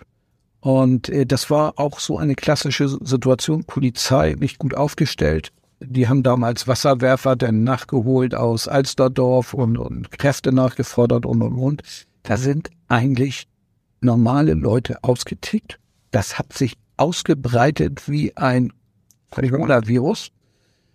Und 0.64 1.10
äh, 1.10 1.26
das 1.26 1.50
war 1.50 1.74
auch 1.76 2.00
so 2.00 2.16
eine 2.16 2.34
klassische 2.34 2.88
Situation. 2.88 3.64
Polizei 3.64 4.34
nicht 4.38 4.58
gut 4.58 4.74
aufgestellt. 4.74 5.52
Die 5.80 6.08
haben 6.08 6.22
damals 6.22 6.66
Wasserwerfer 6.66 7.36
dann 7.36 7.64
nachgeholt 7.64 8.34
aus 8.34 8.66
Alsterdorf 8.66 9.52
und, 9.52 9.76
und 9.76 10.10
Kräfte 10.10 10.52
nachgefordert 10.52 11.26
und 11.26 11.42
und 11.42 11.58
und. 11.58 11.82
Da 12.22 12.38
sind 12.38 12.70
eigentlich 12.88 13.46
normale 14.00 14.54
Leute 14.54 14.96
ausgetickt. 15.02 15.78
Das 16.12 16.38
hat 16.38 16.54
sich 16.54 16.78
ausgebreitet 16.96 18.08
wie 18.08 18.34
ein 18.34 18.72
Corona-Virus. 19.32 20.30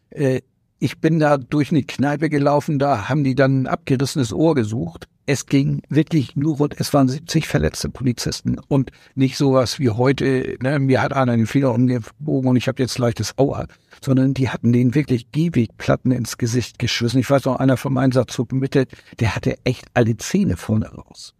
Äh, 0.10 0.42
ich 0.80 1.00
bin 1.00 1.20
da 1.20 1.38
durch 1.38 1.70
eine 1.70 1.84
Kneipe 1.84 2.30
gelaufen, 2.30 2.80
da 2.80 3.08
haben 3.08 3.24
die 3.24 3.36
dann 3.36 3.62
ein 3.62 3.68
abgerissenes 3.68 4.34
Ohr 4.34 4.56
gesucht 4.56 5.08
es 5.30 5.46
ging 5.46 5.84
wirklich 5.90 6.36
nur 6.36 6.58
rund, 6.58 6.74
es 6.80 6.92
waren 6.92 7.08
70 7.08 7.48
verletzte 7.48 7.88
Polizisten 7.88 8.58
und 8.68 8.90
nicht 9.14 9.38
sowas 9.38 9.78
wie 9.78 9.92
heute, 9.92 10.58
ne, 10.60 10.80
mir 10.80 11.04
hat 11.04 11.14
einer 11.14 11.38
den 11.38 11.46
Finger 11.46 11.72
umgebogen 11.72 12.50
und 12.50 12.56
ich 12.56 12.68
habe 12.68 12.82
jetzt 12.82 12.98
leichtes 12.98 13.38
Aua, 13.38 13.68
sondern 14.04 14.34
die 14.34 14.50
hatten 14.50 14.74
den 14.74 14.96
wirklich 14.96 15.32
Gehwegplatten 15.32 16.12
ins 16.12 16.40
Gesicht 16.40 16.80
geschmissen. 16.80 17.20
Ich 17.20 17.30
weiß 17.30 17.46
noch, 17.46 17.58
einer 17.58 17.78
vom 17.78 17.96
Einsatzzug 17.98 18.52
Mitte, 18.54 18.88
der 19.20 19.36
hatte 19.36 19.60
echt 19.66 19.86
alle 19.94 20.18
Zähne 20.18 20.58
vorne 20.58 20.88
raus. 20.88 21.36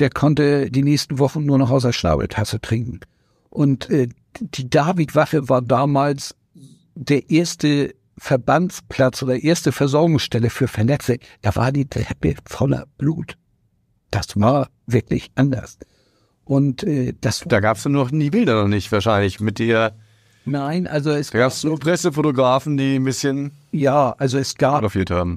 Der 0.00 0.10
konnte 0.10 0.68
die 0.72 0.82
nächsten 0.82 1.20
Wochen 1.20 1.46
nur 1.46 1.58
noch 1.58 1.70
aus 1.70 1.84
der 1.84 1.92
Schnabeltasse 1.92 2.60
trinken. 2.60 2.98
Und 3.50 3.88
äh, 3.88 4.08
die 4.40 4.68
David-Wache 4.68 5.48
war 5.48 5.62
damals 5.62 6.34
der 6.96 7.30
erste 7.30 7.94
Verbandsplatz 8.18 9.22
oder 9.22 9.42
erste 9.42 9.72
Versorgungsstelle 9.72 10.50
für 10.50 10.68
Verletzte, 10.68 11.18
da 11.42 11.54
war 11.56 11.72
die 11.72 11.88
Treppe 11.88 12.34
voller 12.44 12.86
Blut. 12.98 13.36
Das 14.10 14.28
war 14.36 14.68
wirklich 14.86 15.30
anders. 15.34 15.78
Und 16.44 16.82
äh, 16.82 17.14
das 17.20 17.44
da 17.46 17.60
gab 17.60 17.76
es 17.76 17.84
nur 17.84 18.04
noch 18.04 18.10
die 18.10 18.30
Bilder 18.30 18.62
noch 18.62 18.68
nicht 18.68 18.90
wahrscheinlich 18.90 19.38
mit 19.40 19.58
der. 19.58 19.94
Nein, 20.46 20.86
also 20.86 21.10
es 21.10 21.30
gab 21.30 21.52
es 21.52 21.62
nur 21.62 21.78
Pressefotografen, 21.78 22.78
die 22.78 22.96
ein 22.96 23.04
bisschen 23.04 23.52
ja, 23.70 24.14
also 24.16 24.38
es 24.38 24.54
gab 24.54 24.82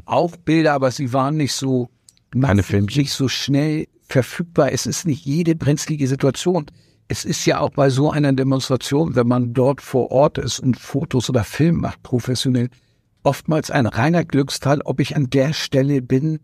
auch 0.06 0.38
Bilder, 0.38 0.74
aber 0.74 0.90
sie 0.92 1.12
waren 1.12 1.36
nicht 1.36 1.54
so 1.54 1.90
keine 2.40 2.64
Filmchen. 2.64 3.02
nicht 3.02 3.12
so 3.14 3.28
schnell 3.28 3.88
verfügbar. 4.08 4.72
Es 4.72 4.86
ist 4.86 5.06
nicht 5.06 5.26
jede 5.26 5.56
brenzlige 5.56 6.08
Situation 6.08 6.68
es 7.12 7.26
ist 7.26 7.46
ja 7.46 7.60
auch 7.60 7.72
bei 7.72 7.90
so 7.90 8.10
einer 8.10 8.32
Demonstration, 8.32 9.16
wenn 9.16 9.28
man 9.28 9.54
dort 9.54 9.82
vor 9.82 10.12
Ort 10.12 10.38
ist 10.38 10.62
und 10.62 10.80
Fotos 10.80 11.30
oder 11.30 11.44
Film 11.44 11.82
macht, 11.82 12.02
professionell, 12.04 12.70
oftmals 13.22 13.70
ein 13.70 13.86
reiner 13.86 14.24
Glücksfall, 14.24 14.80
ob 14.86 15.02
ich 15.02 15.18
an 15.18 15.30
der 15.30 15.52
Stelle 15.52 16.02
bin, 16.02 16.40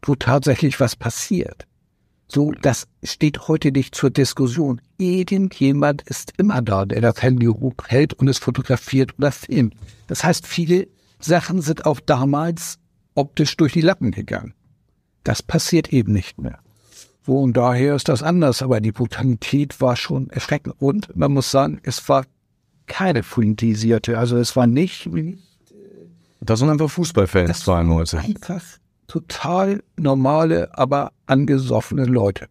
wo 0.00 0.14
tatsächlich 0.14 0.78
was 0.78 0.94
passiert. 0.94 1.66
So, 2.28 2.52
das 2.52 2.86
steht 3.02 3.48
heute 3.48 3.72
nicht 3.72 3.96
zur 3.96 4.10
Diskussion. 4.10 4.80
Irgendjemand 4.96 6.02
ist 6.02 6.34
immer 6.36 6.62
da, 6.62 6.84
der 6.84 7.00
das 7.00 7.20
Handy 7.20 7.46
hochhält 7.46 8.14
und 8.14 8.28
es 8.28 8.38
fotografiert 8.38 9.18
oder 9.18 9.32
filmt. 9.32 9.74
Das 10.06 10.22
heißt, 10.22 10.46
viele 10.46 10.86
Sachen 11.18 11.62
sind 11.62 11.84
auch 11.84 11.98
damals 11.98 12.78
optisch 13.16 13.56
durch 13.56 13.72
die 13.72 13.80
Lappen 13.80 14.12
gegangen. 14.12 14.54
Das 15.24 15.42
passiert 15.42 15.92
eben 15.92 16.12
nicht 16.12 16.38
mehr. 16.38 16.60
So, 17.24 17.38
und 17.38 17.56
daher 17.56 17.94
ist 17.94 18.08
das 18.08 18.22
anders, 18.22 18.62
aber 18.62 18.80
die 18.80 18.92
Brutalität 18.92 19.80
war 19.80 19.96
schon 19.96 20.28
erschreckend. 20.30 20.74
Und 20.80 21.14
man 21.16 21.32
muss 21.32 21.50
sagen, 21.50 21.80
es 21.84 22.08
war 22.08 22.24
keine 22.86 23.22
politisierte, 23.22 24.18
also 24.18 24.36
es 24.36 24.56
war 24.56 24.66
nicht. 24.66 25.08
Das 26.40 26.58
sind 26.58 26.68
einfach 26.68 26.90
Fußballfans, 26.90 27.60
92. 27.60 28.18
Einfach 28.18 28.62
total 29.06 29.82
normale, 29.96 30.76
aber 30.76 31.12
angesoffene 31.26 32.06
Leute. 32.06 32.48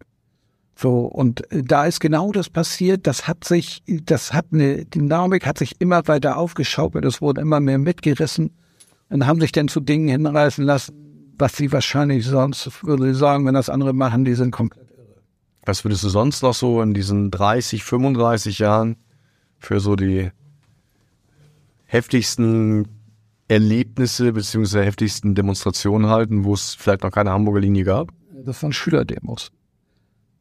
So, 0.74 1.00
und 1.00 1.50
äh, 1.52 1.62
da 1.62 1.86
ist 1.86 2.00
genau 2.00 2.32
das 2.32 2.48
passiert. 2.48 3.06
Das 3.06 3.28
hat 3.28 3.44
sich, 3.44 3.82
das 3.86 4.32
hat 4.32 4.46
eine 4.52 4.84
Dynamik, 4.86 5.46
hat 5.46 5.58
sich 5.58 5.80
immer 5.80 6.06
weiter 6.08 6.38
aufgeschaukelt. 6.38 7.04
Es 7.04 7.20
wurde 7.20 7.40
immer 7.40 7.60
mehr 7.60 7.78
mitgerissen 7.78 8.50
und 9.10 9.26
haben 9.26 9.40
sich 9.40 9.52
dann 9.52 9.68
zu 9.68 9.80
Dingen 9.80 10.08
hinreißen 10.08 10.64
lassen, 10.64 11.11
was 11.42 11.56
sie 11.56 11.72
wahrscheinlich 11.72 12.24
sonst, 12.24 12.84
würde 12.84 13.10
ich 13.10 13.16
sagen, 13.16 13.44
wenn 13.44 13.54
das 13.54 13.68
andere 13.68 13.92
machen, 13.92 14.24
die 14.24 14.34
sind 14.34 14.52
komplett 14.52 14.88
irre. 14.90 15.20
Was 15.66 15.84
würdest 15.84 16.04
du 16.04 16.08
sonst 16.08 16.40
noch 16.42 16.54
so 16.54 16.80
in 16.80 16.94
diesen 16.94 17.32
30, 17.32 17.82
35 17.82 18.60
Jahren 18.60 18.94
für 19.58 19.80
so 19.80 19.96
die 19.96 20.30
heftigsten 21.84 22.86
Erlebnisse 23.48 24.32
beziehungsweise 24.32 24.84
heftigsten 24.84 25.34
Demonstrationen 25.34 26.08
halten, 26.08 26.44
wo 26.44 26.54
es 26.54 26.76
vielleicht 26.76 27.02
noch 27.02 27.10
keine 27.10 27.32
Hamburger 27.32 27.58
Linie 27.58 27.82
gab? 27.82 28.12
Das 28.44 28.62
waren 28.62 28.72
Schülerdemos. 28.72 29.50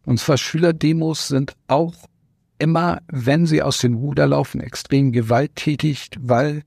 Und 0.06 0.20
zwar 0.20 0.38
Schülerdemos 0.38 1.30
sind 1.30 1.56
auch 1.68 1.96
immer, 2.60 3.02
wenn 3.08 3.48
sie 3.48 3.64
aus 3.64 3.80
den 3.80 3.96
Ruder 3.96 4.28
laufen, 4.28 4.62
extrem 4.62 5.12
gewalttätig, 5.12 6.12
weil 6.20 6.62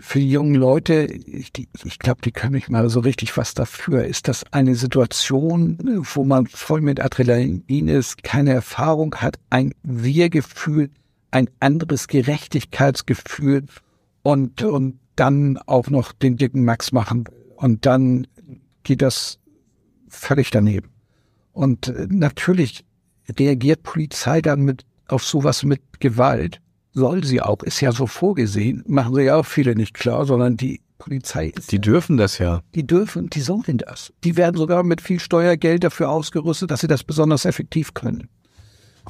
für 0.00 0.20
die 0.20 0.30
jungen 0.30 0.54
Leute, 0.54 1.04
ich, 1.04 1.52
ich 1.84 1.98
glaube, 1.98 2.20
die 2.22 2.32
können 2.32 2.54
nicht 2.54 2.70
mal 2.70 2.88
so 2.88 3.00
richtig 3.00 3.36
was 3.36 3.54
dafür. 3.54 4.04
Ist 4.04 4.28
das 4.28 4.44
eine 4.52 4.74
Situation, 4.74 5.78
wo 6.14 6.24
man 6.24 6.46
voll 6.46 6.80
mit 6.80 7.00
Adrenalin 7.00 7.88
ist, 7.88 8.22
keine 8.22 8.52
Erfahrung 8.52 9.14
hat, 9.16 9.38
ein 9.50 9.74
Wir-Gefühl, 9.82 10.90
ein 11.30 11.50
anderes 11.60 12.08
Gerechtigkeitsgefühl 12.08 13.66
und, 14.22 14.62
und 14.62 14.98
dann 15.16 15.58
auch 15.66 15.90
noch 15.90 16.12
den 16.12 16.36
dicken 16.36 16.64
Max 16.64 16.92
machen. 16.92 17.24
Und 17.56 17.86
dann 17.86 18.26
geht 18.84 19.02
das 19.02 19.38
völlig 20.08 20.50
daneben. 20.50 20.90
Und 21.52 21.88
äh, 21.88 22.06
natürlich 22.08 22.84
reagiert 23.36 23.82
Polizei 23.82 24.40
dann 24.40 24.62
mit 24.62 24.84
auf 25.08 25.24
sowas 25.24 25.64
mit 25.64 25.82
Gewalt 26.00 26.60
soll 26.98 27.24
sie 27.24 27.40
auch, 27.40 27.62
ist 27.62 27.80
ja 27.80 27.92
so 27.92 28.06
vorgesehen, 28.06 28.84
machen 28.86 29.14
sie 29.14 29.22
ja 29.22 29.36
auch 29.36 29.46
viele 29.46 29.74
nicht 29.74 29.94
klar, 29.94 30.26
sondern 30.26 30.56
die 30.56 30.80
Polizei 30.98 31.48
ist. 31.56 31.70
Die 31.70 31.76
ja, 31.76 31.82
dürfen 31.82 32.16
das 32.16 32.38
ja. 32.38 32.62
Die 32.74 32.86
dürfen, 32.86 33.30
die 33.30 33.40
sollen 33.40 33.78
das. 33.78 34.12
Die 34.24 34.36
werden 34.36 34.56
sogar 34.56 34.82
mit 34.82 35.00
viel 35.00 35.20
Steuergeld 35.20 35.84
dafür 35.84 36.10
ausgerüstet, 36.10 36.70
dass 36.70 36.80
sie 36.80 36.88
das 36.88 37.04
besonders 37.04 37.44
effektiv 37.44 37.94
können. 37.94 38.28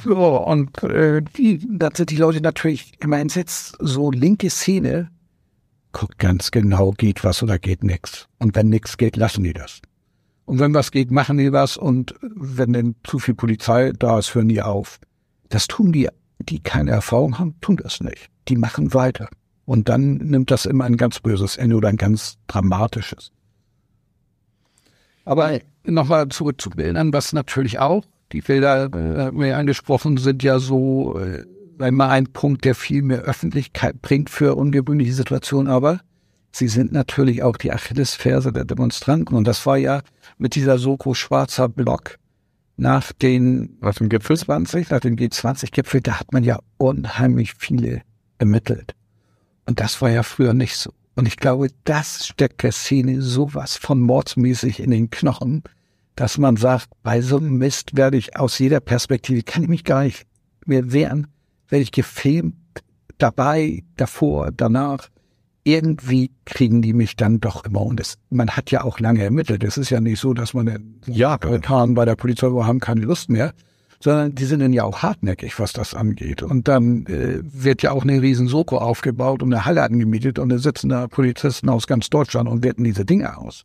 So, 0.05 0.45
und 0.45 0.83
äh, 0.85 1.23
die, 1.37 1.67
dann 1.69 1.95
sind 1.95 2.11
die 2.11 2.17
Leute 2.17 2.41
natürlich 2.41 2.93
immer 3.01 3.19
entsetzt. 3.19 3.77
So 3.81 4.11
linke 4.11 4.51
Szene 4.51 5.11
guckt 5.93 6.19
ganz 6.19 6.51
genau, 6.51 6.93
geht 6.93 7.25
was 7.25 7.43
oder 7.43 7.59
geht 7.59 7.83
nix. 7.83 8.29
Und 8.39 8.55
wenn 8.55 8.69
nix 8.69 8.97
geht, 8.97 9.17
lassen 9.17 9.43
die 9.43 9.55
das. 9.55 9.81
Und 10.45 10.61
wenn 10.61 10.75
was 10.75 10.93
geht, 10.93 11.11
machen 11.11 11.39
die 11.39 11.53
was. 11.53 11.77
Und 11.77 12.15
wenn 12.21 12.73
denn 12.73 12.95
zu 13.05 13.19
viel 13.19 13.35
Polizei 13.35 13.93
da 13.99 14.19
ist, 14.19 14.35
hören 14.35 14.49
die 14.49 14.63
auf. 14.63 15.01
Das 15.49 15.67
tun 15.67 15.93
die 15.93 16.09
die 16.39 16.61
keine 16.61 16.93
Erfahrung 16.93 17.39
haben, 17.39 17.55
tun 17.61 17.77
das 17.77 18.01
nicht. 18.01 18.29
Die 18.49 18.57
machen 18.57 18.95
weiter. 18.95 19.29
Und 19.65 19.89
dann 19.89 20.15
nimmt 20.15 20.51
das 20.51 20.65
immer 20.65 20.85
ein 20.85 20.97
ganz 20.97 21.21
böses 21.21 21.57
Ende 21.57 21.77
oder 21.77 21.89
ein 21.89 21.97
ganz 21.97 22.39
dramatisches. 22.47 23.33
Aber 25.25 25.59
nochmal 25.85 26.29
zurück 26.29 26.61
zu 26.61 26.71
Bildern, 26.71 27.13
was 27.13 27.33
natürlich 27.33 27.79
auch, 27.79 28.05
die 28.33 28.41
Bilder, 28.41 28.85
äh, 28.93 29.31
mir 29.31 29.57
angesprochen, 29.57 30.17
sind 30.17 30.43
ja 30.43 30.59
so, 30.59 31.19
äh, 31.19 31.45
einmal 31.79 32.11
ein 32.11 32.27
Punkt, 32.33 32.65
der 32.65 32.75
viel 32.75 33.03
mehr 33.03 33.21
Öffentlichkeit 33.21 34.01
bringt 34.03 34.31
für 34.31 34.55
ungewöhnliche 34.55 35.13
Situationen, 35.13 35.69
aber 35.71 36.01
sie 36.53 36.69
sind 36.69 36.93
natürlich 36.93 37.43
auch 37.43 37.57
die 37.57 37.73
Achillesferse 37.73 38.53
der 38.53 38.65
Demonstranten. 38.65 39.37
Und 39.37 39.47
das 39.47 39.65
war 39.67 39.77
ja 39.77 40.03
mit 40.39 40.55
dieser 40.55 40.79
Soko 40.79 41.15
schwarzer 41.15 41.69
Block, 41.69 42.19
nach 42.79 43.13
den 43.13 43.77
nach 43.81 43.97
dem 43.97 44.09
Gipfel 44.09 44.37
20, 44.37 44.91
nach 44.91 45.01
dem 45.01 45.17
G20-Gipfel, 45.17 46.01
da 46.01 46.21
hat 46.21 46.33
man 46.33 46.45
ja 46.45 46.61
unheimlich 46.79 47.55
viele 47.59 48.03
ermittelt. 48.39 48.95
Und 49.67 49.81
das 49.81 50.01
war 50.01 50.11
ja 50.11 50.23
früher 50.23 50.55
nicht 50.55 50.77
so. 50.77 50.93
Und 51.17 51.27
ich 51.27 51.37
glaube, 51.37 51.69
das 51.85 52.27
steckt 52.27 52.63
der 52.63 52.73
Szene 52.73 53.21
sowas 53.21 53.77
von 53.77 54.01
mordsmäßig 54.01 54.81
in 54.81 54.93
den 54.93 55.11
Knochen, 55.11 55.65
dass 56.15 56.39
man 56.39 56.57
sagt, 56.57 56.89
bei 57.03 57.21
so 57.21 57.39
einem 57.39 57.59
Mist 57.59 57.97
werde 57.97 58.17
ich 58.17 58.37
aus 58.37 58.59
jeder 58.59 58.81
Perspektive, 58.81 59.43
kann 59.43 59.65
ich 59.65 59.69
mich 59.69 59.85
gar 59.85 60.05
nicht 60.05 60.27
mehr 60.65 60.93
wehren, 60.93 61.27
werde 61.69 61.83
ich 61.83 61.93
gefilmt, 61.93 62.55
dabei, 63.19 63.83
davor, 63.97 64.53
danach 64.53 65.09
irgendwie 65.69 66.31
kriegen 66.47 66.81
die 66.81 66.95
mich 66.95 67.15
dann 67.15 67.41
doch 67.41 67.65
immer. 67.65 67.83
Und 67.83 68.01
es, 68.01 68.17
man 68.31 68.51
hat 68.51 68.71
ja 68.71 68.85
auch 68.85 69.01
lange 69.01 69.23
ermittelt. 69.23 69.63
Es 69.63 69.77
ist 69.77 69.91
ja 69.91 70.01
nicht 70.01 70.19
so, 70.19 70.33
dass 70.33 70.55
man 70.55 70.99
ja 71.07 71.37
getan 71.37 71.95
bei 71.95 72.07
der 72.07 72.17
Polizei, 72.17 72.49
wir 72.49 72.67
haben 72.67 72.81
keine 72.81 73.03
Lust 73.03 73.29
mehr, 73.29 73.53
sondern 74.01 74.35
die 74.35 74.47
sind 74.47 74.61
dann 74.61 74.73
ja 74.73 74.85
auch 74.85 75.03
hartnäckig, 75.03 75.59
was 75.59 75.75
das 75.75 75.93
angeht. 75.93 76.43
Und 76.43 76.69
dann 76.69 77.05
äh, 77.07 77.41
wird 77.43 77.83
ja 77.83 77.91
auch 77.91 78.03
eine 78.03 78.23
riesen 78.23 78.49
Soko 78.49 78.79
aufgebaut 78.79 79.43
und 79.43 79.53
eine 79.53 79.67
Halle 79.67 79.83
angemietet 79.83 80.39
und 80.39 80.49
da 80.49 80.59
sitzen 80.59 80.89
da 80.89 81.07
Polizisten 81.07 81.69
aus 81.69 81.87
ganz 81.87 82.09
Deutschland 82.09 82.49
und 82.49 82.65
werten 82.65 82.85
diese 82.85 83.05
Dinge 83.05 83.37
aus. 83.37 83.65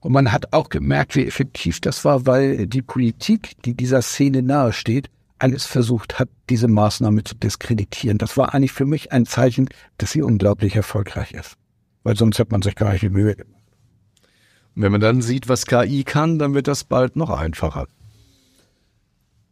Und 0.00 0.12
man 0.12 0.32
hat 0.32 0.52
auch 0.52 0.68
gemerkt, 0.68 1.16
wie 1.16 1.26
effektiv 1.26 1.80
das 1.80 2.04
war, 2.04 2.26
weil 2.26 2.66
die 2.66 2.82
Politik, 2.82 3.52
die 3.64 3.74
dieser 3.74 4.02
Szene 4.02 4.42
nahesteht, 4.42 5.08
alles 5.42 5.66
versucht 5.66 6.20
hat, 6.20 6.28
diese 6.48 6.68
Maßnahme 6.68 7.24
zu 7.24 7.34
diskreditieren. 7.34 8.18
Das 8.18 8.36
war 8.36 8.54
eigentlich 8.54 8.72
für 8.72 8.86
mich 8.86 9.10
ein 9.10 9.26
Zeichen, 9.26 9.68
dass 9.98 10.12
sie 10.12 10.22
unglaublich 10.22 10.76
erfolgreich 10.76 11.32
ist. 11.32 11.56
Weil 12.04 12.16
sonst 12.16 12.38
hätte 12.38 12.52
man 12.52 12.62
sich 12.62 12.76
gar 12.76 12.92
nicht 12.92 13.02
die 13.02 13.08
Mühe 13.08 13.34
gemacht. 13.34 13.60
Und 14.74 14.82
wenn 14.82 14.92
man 14.92 15.00
dann 15.00 15.20
sieht, 15.20 15.48
was 15.48 15.66
KI 15.66 16.04
kann, 16.04 16.38
dann 16.38 16.54
wird 16.54 16.68
das 16.68 16.84
bald 16.84 17.16
noch 17.16 17.30
einfacher. 17.30 17.88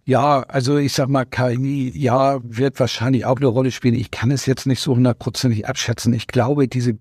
Ja, 0.04 0.42
also 0.42 0.78
ich 0.78 0.92
sag 0.92 1.08
mal, 1.08 1.24
KI, 1.24 1.90
ja, 1.94 2.38
wird 2.42 2.78
wahrscheinlich 2.78 3.24
auch 3.26 3.36
eine 3.36 3.46
Rolle 3.46 3.72
spielen. 3.72 3.94
Ich 3.94 4.12
kann 4.12 4.30
es 4.30 4.46
jetzt 4.46 4.66
nicht 4.66 4.80
so 4.80 4.94
hundertprozentig 4.94 5.68
abschätzen. 5.68 6.12
Ich 6.14 6.28
glaube, 6.28 6.68
diese 6.68 6.96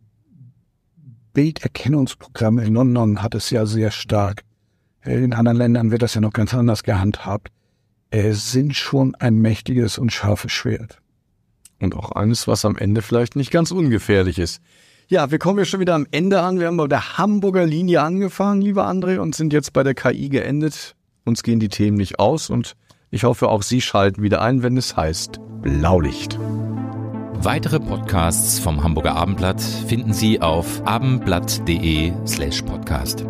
Bilderkennungsprogramme 1.33 2.65
in 2.65 2.73
London 2.73 3.21
hat 3.21 3.35
es 3.35 3.51
ja 3.51 3.67
sehr 3.67 3.91
stark. 3.91 4.43
In 5.03 5.33
anderen 5.33 5.57
Ländern 5.57 5.91
wird 5.91 6.01
das 6.01 6.15
ja 6.15 6.21
noch 6.21 6.33
ganz 6.33 6.53
anders 6.55 6.83
gehandhabt 6.83 7.51
äh, 8.11 8.31
sind 8.31 8.75
schon 8.75 9.15
ein 9.15 9.35
mächtiges 9.35 9.97
und 9.97 10.11
scharfes 10.11 10.51
Schwert. 10.51 10.99
Und 11.79 11.95
auch 11.95 12.11
eines, 12.11 12.47
was 12.47 12.65
am 12.65 12.77
Ende 12.77 13.01
vielleicht 13.01 13.35
nicht 13.35 13.51
ganz 13.51 13.71
ungefährlich 13.71 14.37
ist. 14.39 14.61
Ja, 15.07 15.31
wir 15.31 15.39
kommen 15.39 15.59
ja 15.59 15.65
schon 15.65 15.79
wieder 15.79 15.95
am 15.95 16.05
Ende 16.11 16.41
an. 16.41 16.59
Wir 16.59 16.67
haben 16.67 16.77
bei 16.77 16.87
der 16.87 17.17
Hamburger 17.17 17.65
Linie 17.65 18.01
angefangen, 18.01 18.61
lieber 18.61 18.87
André, 18.87 19.17
und 19.17 19.33
sind 19.33 19.53
jetzt 19.53 19.73
bei 19.73 19.83
der 19.83 19.95
KI 19.95 20.29
geendet. 20.29 20.95
Uns 21.25 21.41
gehen 21.41 21.59
die 21.59 21.69
Themen 21.69 21.97
nicht 21.97 22.19
aus 22.19 22.49
und 22.49 22.75
ich 23.11 23.23
hoffe, 23.23 23.49
auch 23.49 23.63
Sie 23.63 23.81
schalten 23.81 24.21
wieder 24.21 24.41
ein, 24.41 24.61
wenn 24.61 24.77
es 24.77 24.95
heißt 24.95 25.39
Blaulicht. 25.61 26.37
Weitere 27.41 27.79
Podcasts 27.79 28.59
vom 28.59 28.83
Hamburger 28.83 29.15
Abendblatt 29.15 29.61
finden 29.61 30.13
Sie 30.13 30.41
auf 30.41 30.85
abendblatt.de 30.85 32.11
slash 32.27 32.61
podcast. 32.61 33.25